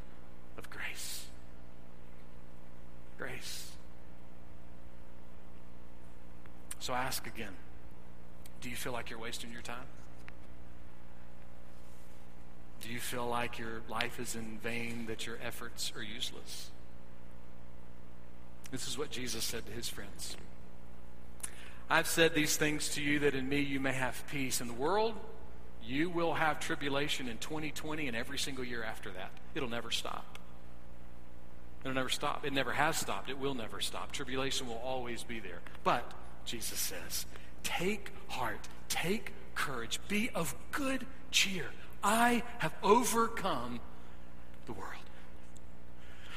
of 0.57 0.71
grace. 0.71 1.25
Grace. 3.19 3.71
So 6.79 6.93
I 6.93 7.03
ask 7.03 7.27
again 7.27 7.53
do 8.61 8.71
you 8.71 8.77
feel 8.77 8.93
like 8.93 9.11
you're 9.11 9.19
wasting 9.19 9.53
your 9.53 9.63
time? 9.63 9.85
Do 12.87 12.93
you 12.93 13.01
feel 13.01 13.27
like 13.27 13.59
your 13.59 13.83
life 13.89 14.21
is 14.21 14.37
in 14.37 14.59
vain, 14.63 15.07
that 15.07 15.27
your 15.27 15.39
efforts 15.43 15.93
are 15.97 16.03
useless? 16.03 16.71
This 18.71 18.87
is 18.87 18.97
what 18.97 19.11
Jesus 19.11 19.43
said 19.43 19.67
to 19.67 19.73
his 19.73 19.89
friends. 19.89 20.37
I've 21.91 22.07
said 22.07 22.35
these 22.35 22.57
things 22.57 22.91
to 22.91 23.03
you 23.03 23.19
that 23.21 23.35
in 23.35 23.49
me 23.49 23.61
you 23.61 23.81
may 23.81 23.93
have 23.93 24.23
peace. 24.31 24.61
In 24.61 24.69
the 24.69 24.73
world, 24.73 25.15
you 25.83 26.11
will 26.11 26.35
have 26.35 26.61
tribulation 26.61 27.29
in 27.29 27.39
2020 27.39 28.07
and 28.07 28.17
every 28.17 28.39
single 28.39 28.65
year 28.65 28.85
after 28.85 29.11
that. 29.11 29.31
It'll 29.57 29.69
never 29.69 29.91
stop. 29.91 30.39
It'll 31.83 31.95
never 31.95 32.09
stop. 32.09 32.45
It 32.45 32.53
never 32.53 32.73
has 32.73 32.97
stopped. 32.97 33.31
It 33.31 33.39
will 33.39 33.55
never 33.55 33.81
stop. 33.81 34.13
Tribulation 34.13 34.69
will 34.69 34.81
always 34.85 35.25
be 35.25 35.41
there. 35.41 35.61
But, 35.83 36.09
Jesus 36.45 36.79
says, 36.79 37.27
take 37.65 38.11
heart, 38.29 38.69
take 38.89 39.33
courage, 39.57 39.99
be 40.07 40.31
of 40.35 40.55
good 40.71 41.05
cheer. 41.33 41.67
I 42.07 42.45
have 42.59 42.73
overcome 42.85 43.81
the 44.67 44.73
world. 44.73 44.93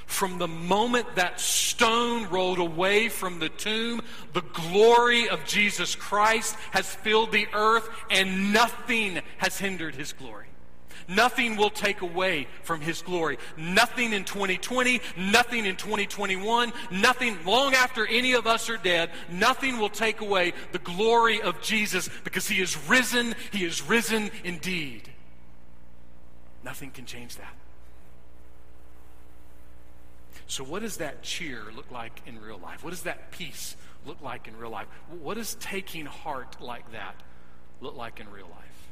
From 0.07 0.39
the 0.39 0.47
moment 0.47 1.15
that 1.15 1.39
stone 1.39 2.27
rolled 2.29 2.57
away 2.57 3.07
from 3.07 3.37
the 3.37 3.49
tomb, 3.49 4.01
the 4.33 4.41
glory 4.41 5.29
of 5.29 5.45
Jesus 5.45 5.93
Christ 5.93 6.55
has 6.71 6.87
filled 6.87 7.31
the 7.31 7.47
earth, 7.53 7.87
and 8.09 8.51
nothing 8.51 9.21
has 9.37 9.59
hindered 9.59 9.93
his 9.93 10.11
glory. 10.11 10.47
Nothing 11.07 11.55
will 11.55 11.69
take 11.69 12.01
away 12.01 12.47
from 12.63 12.81
his 12.81 13.03
glory. 13.03 13.37
Nothing 13.55 14.13
in 14.13 14.23
2020, 14.23 15.01
nothing 15.17 15.67
in 15.67 15.75
2021, 15.75 16.73
nothing 16.89 17.37
long 17.45 17.75
after 17.75 18.07
any 18.07 18.33
of 18.33 18.47
us 18.47 18.71
are 18.71 18.77
dead, 18.77 19.11
nothing 19.29 19.77
will 19.77 19.89
take 19.89 20.21
away 20.21 20.53
the 20.71 20.79
glory 20.79 21.39
of 21.43 21.61
Jesus 21.61 22.09
because 22.23 22.47
he 22.47 22.59
is 22.59 22.75
risen. 22.89 23.35
He 23.51 23.65
is 23.65 23.83
risen 23.83 24.31
indeed. 24.43 25.09
Nothing 26.69 26.91
can 26.91 27.07
change 27.07 27.35
that. 27.37 27.55
So, 30.45 30.63
what 30.63 30.83
does 30.83 30.97
that 30.97 31.23
cheer 31.23 31.63
look 31.75 31.89
like 31.89 32.21
in 32.27 32.39
real 32.39 32.59
life? 32.59 32.83
What 32.83 32.91
does 32.91 33.01
that 33.03 33.31
peace 33.31 33.75
look 34.05 34.21
like 34.21 34.47
in 34.47 34.55
real 34.55 34.69
life? 34.69 34.85
What 35.19 35.37
does 35.37 35.55
taking 35.55 36.05
heart 36.05 36.61
like 36.61 36.91
that 36.91 37.15
look 37.81 37.95
like 37.95 38.19
in 38.19 38.29
real 38.29 38.45
life? 38.45 38.89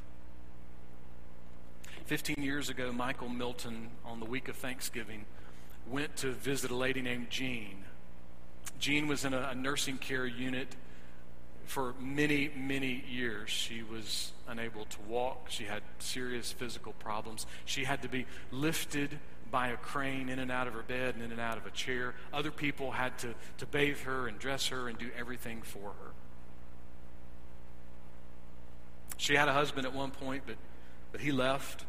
15 2.05 2.37
years 2.39 2.69
ago, 2.69 2.91
Michael 2.91 3.29
Milton, 3.29 3.89
on 4.03 4.19
the 4.19 4.25
week 4.25 4.47
of 4.47 4.55
Thanksgiving, 4.55 5.25
went 5.87 6.15
to 6.15 6.31
visit 6.31 6.71
a 6.71 6.75
lady 6.75 7.03
named 7.03 7.29
Jean. 7.29 7.83
Jean 8.79 9.05
was 9.05 9.23
in 9.23 9.35
a, 9.35 9.49
a 9.51 9.55
nursing 9.55 9.99
care 9.99 10.25
unit 10.25 10.69
for 11.67 11.93
many, 11.99 12.49
many 12.57 13.03
years. 13.07 13.51
She 13.51 13.83
was 13.83 14.31
unable 14.47 14.85
to 14.85 15.01
walk. 15.07 15.47
She 15.49 15.65
had 15.65 15.81
serious 15.99 16.51
physical 16.51 16.93
problems. 16.93 17.45
She 17.65 17.83
had 17.83 18.01
to 18.01 18.09
be 18.09 18.25
lifted 18.51 19.19
by 19.51 19.69
a 19.69 19.77
crane 19.77 20.29
in 20.29 20.39
and 20.39 20.51
out 20.51 20.67
of 20.67 20.73
her 20.73 20.83
bed 20.83 21.15
and 21.15 21.23
in 21.23 21.31
and 21.31 21.39
out 21.39 21.57
of 21.57 21.65
a 21.65 21.71
chair. 21.71 22.15
Other 22.33 22.51
people 22.51 22.91
had 22.91 23.17
to, 23.19 23.33
to 23.57 23.65
bathe 23.65 23.99
her 23.99 24.27
and 24.27 24.37
dress 24.39 24.67
her 24.67 24.87
and 24.87 24.97
do 24.97 25.09
everything 25.17 25.61
for 25.61 25.89
her. 25.89 26.11
She 29.17 29.35
had 29.35 29.47
a 29.47 29.53
husband 29.53 29.85
at 29.85 29.93
one 29.93 30.11
point, 30.11 30.43
but, 30.45 30.57
but 31.11 31.21
he 31.21 31.31
left. 31.31 31.85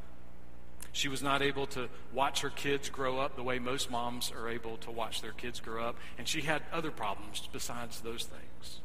She 0.93 1.09
was 1.09 1.23
not 1.23 1.43
able 1.43 1.67
to 1.69 1.89
watch 2.13 2.41
her 2.41 2.51
kids 2.51 2.89
grow 2.89 3.19
up 3.19 3.37
the 3.37 3.43
way 3.43 3.59
most 3.59 3.91
moms 3.91 4.33
are 4.33 4.49
able 4.49 4.79
to 4.79 4.91
watch 4.91 5.21
their 5.21 5.33
kids 5.33 5.61
grow 5.61 5.85
up. 5.85 5.97
And 6.17 6.27
she 6.27 6.41
had 6.41 6.63
other 6.73 6.91
problems 6.91 7.49
besides 7.53 8.01
those 8.01 8.25
things. 8.25 8.81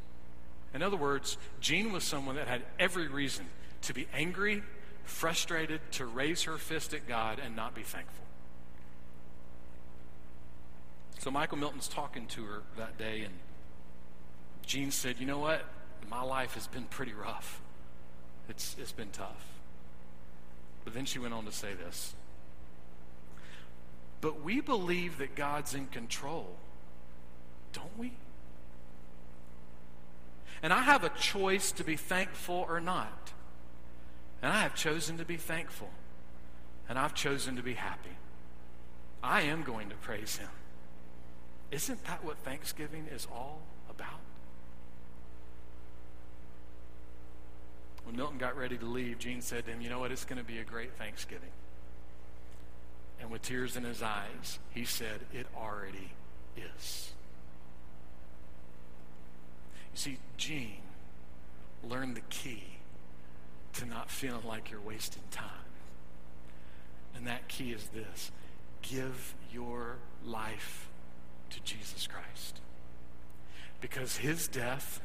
In 0.74 0.82
other 0.82 0.98
words, 0.98 1.38
Jean 1.62 1.92
was 1.92 2.04
someone 2.04 2.36
that 2.36 2.48
had 2.48 2.64
every 2.80 3.08
reason 3.08 3.46
to 3.84 3.94
be 3.94 4.08
angry, 4.14 4.64
frustrated, 5.04 5.82
to 5.94 6.06
raise 6.06 6.44
her 6.44 6.58
fist 6.58 6.94
at 6.94 7.08
God 7.08 7.40
and 7.44 7.56
not 7.56 7.76
be 7.76 7.84
thankful. 7.84 8.26
So 11.20 11.32
Michael 11.32 11.58
Milton's 11.58 11.88
talking 11.88 12.26
to 12.28 12.44
her 12.44 12.62
that 12.78 12.98
day, 12.98 13.22
and 13.22 13.34
Jean 14.66 14.92
said, 14.92 15.20
You 15.20 15.26
know 15.26 15.40
what? 15.40 15.64
My 16.10 16.22
life 16.22 16.56
has 16.56 16.68
been 16.68 16.84
pretty 16.84 17.14
rough. 17.14 17.62
It's, 18.50 18.76
it's 18.78 18.92
been 18.92 19.10
tough. 19.10 19.46
But 20.84 20.94
then 20.94 21.06
she 21.06 21.20
went 21.20 21.34
on 21.34 21.46
to 21.46 21.52
say 21.52 21.74
this. 21.74 22.14
But 24.20 24.42
we 24.42 24.62
believe 24.62 25.18
that 25.18 25.36
God's 25.36 25.74
in 25.74 25.88
control, 25.88 26.56
don't 27.72 27.98
we? 27.98 28.12
And 30.62 30.72
I 30.72 30.82
have 30.82 31.04
a 31.04 31.10
choice 31.10 31.72
to 31.74 31.84
be 31.84 31.98
thankful 31.98 32.66
or 32.68 32.80
not. 32.80 33.23
And 34.44 34.52
I 34.52 34.60
have 34.60 34.76
chosen 34.76 35.18
to 35.20 35.26
be 35.26 35.38
thankful. 35.38 35.90
And 36.90 37.00
I've 37.00 37.16
chosen 37.16 37.56
to 37.56 37.64
be 37.64 37.76
happy. 37.76 38.18
I 39.24 39.44
am 39.44 39.64
going 39.64 39.88
to 39.90 39.96
praise 39.96 40.36
Him. 40.36 40.50
Isn't 41.72 42.04
that 42.04 42.26
what 42.26 42.38
Thanksgiving 42.40 43.08
is 43.10 43.26
all 43.32 43.62
about? 43.90 44.20
When 48.04 48.18
Milton 48.18 48.38
got 48.38 48.58
ready 48.58 48.78
to 48.78 48.86
leave, 48.86 49.18
Jean 49.18 49.42
said 49.42 49.66
to 49.66 49.72
him, 49.72 49.80
You 49.80 49.90
know 49.90 50.00
what? 50.00 50.12
It's 50.12 50.26
going 50.26 50.38
to 50.38 50.46
be 50.46 50.60
a 50.60 50.66
great 50.66 50.94
Thanksgiving. 50.98 51.50
And 53.22 53.32
with 53.32 53.44
tears 53.44 53.78
in 53.78 53.86
his 53.86 54.04
eyes, 54.04 54.60
he 54.72 54.84
said, 54.84 55.22
It 55.34 55.48
already 55.56 56.12
is. 56.58 57.14
You 59.94 59.98
see, 59.98 60.18
Jean 60.36 60.82
learned 61.82 62.18
the 62.18 62.22
key 62.30 62.73
to 63.74 63.86
not 63.86 64.10
feeling 64.10 64.46
like 64.46 64.72
you're 64.72 64.82
wasting 64.82 65.24
time. 65.32 65.50
And 67.16 67.28
that 67.28 67.48
key 67.48 67.72
is 67.72 67.90
this 67.90 68.32
give 68.82 69.36
your 69.52 69.98
life 70.26 70.90
to 71.50 71.62
Jesus 71.64 72.08
Christ. 72.08 72.60
Because 73.82 74.18
his 74.18 74.48
death, 74.48 75.02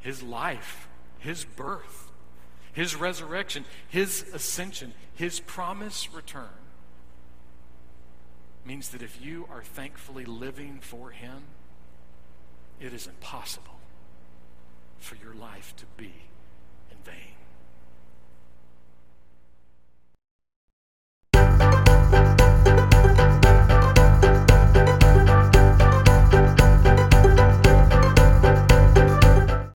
his 0.00 0.22
life, 0.22 0.88
his 1.18 1.44
birth, 1.44 2.10
his 2.72 2.94
resurrection, 2.94 3.64
his 3.88 4.24
ascension, 4.34 4.92
his 5.14 5.40
promise 5.40 6.12
return 6.12 6.48
means 8.64 8.88
that 8.90 9.02
if 9.02 9.22
you 9.22 9.46
are 9.50 9.62
thankfully 9.62 10.24
living 10.24 10.78
for 10.80 11.10
him, 11.10 11.42
it 12.80 12.92
is 12.92 13.06
impossible 13.06 13.75
for 14.98 15.16
your 15.16 15.34
life 15.34 15.74
to 15.76 15.86
be 15.96 16.12
in 16.90 16.96
vain. 17.04 17.36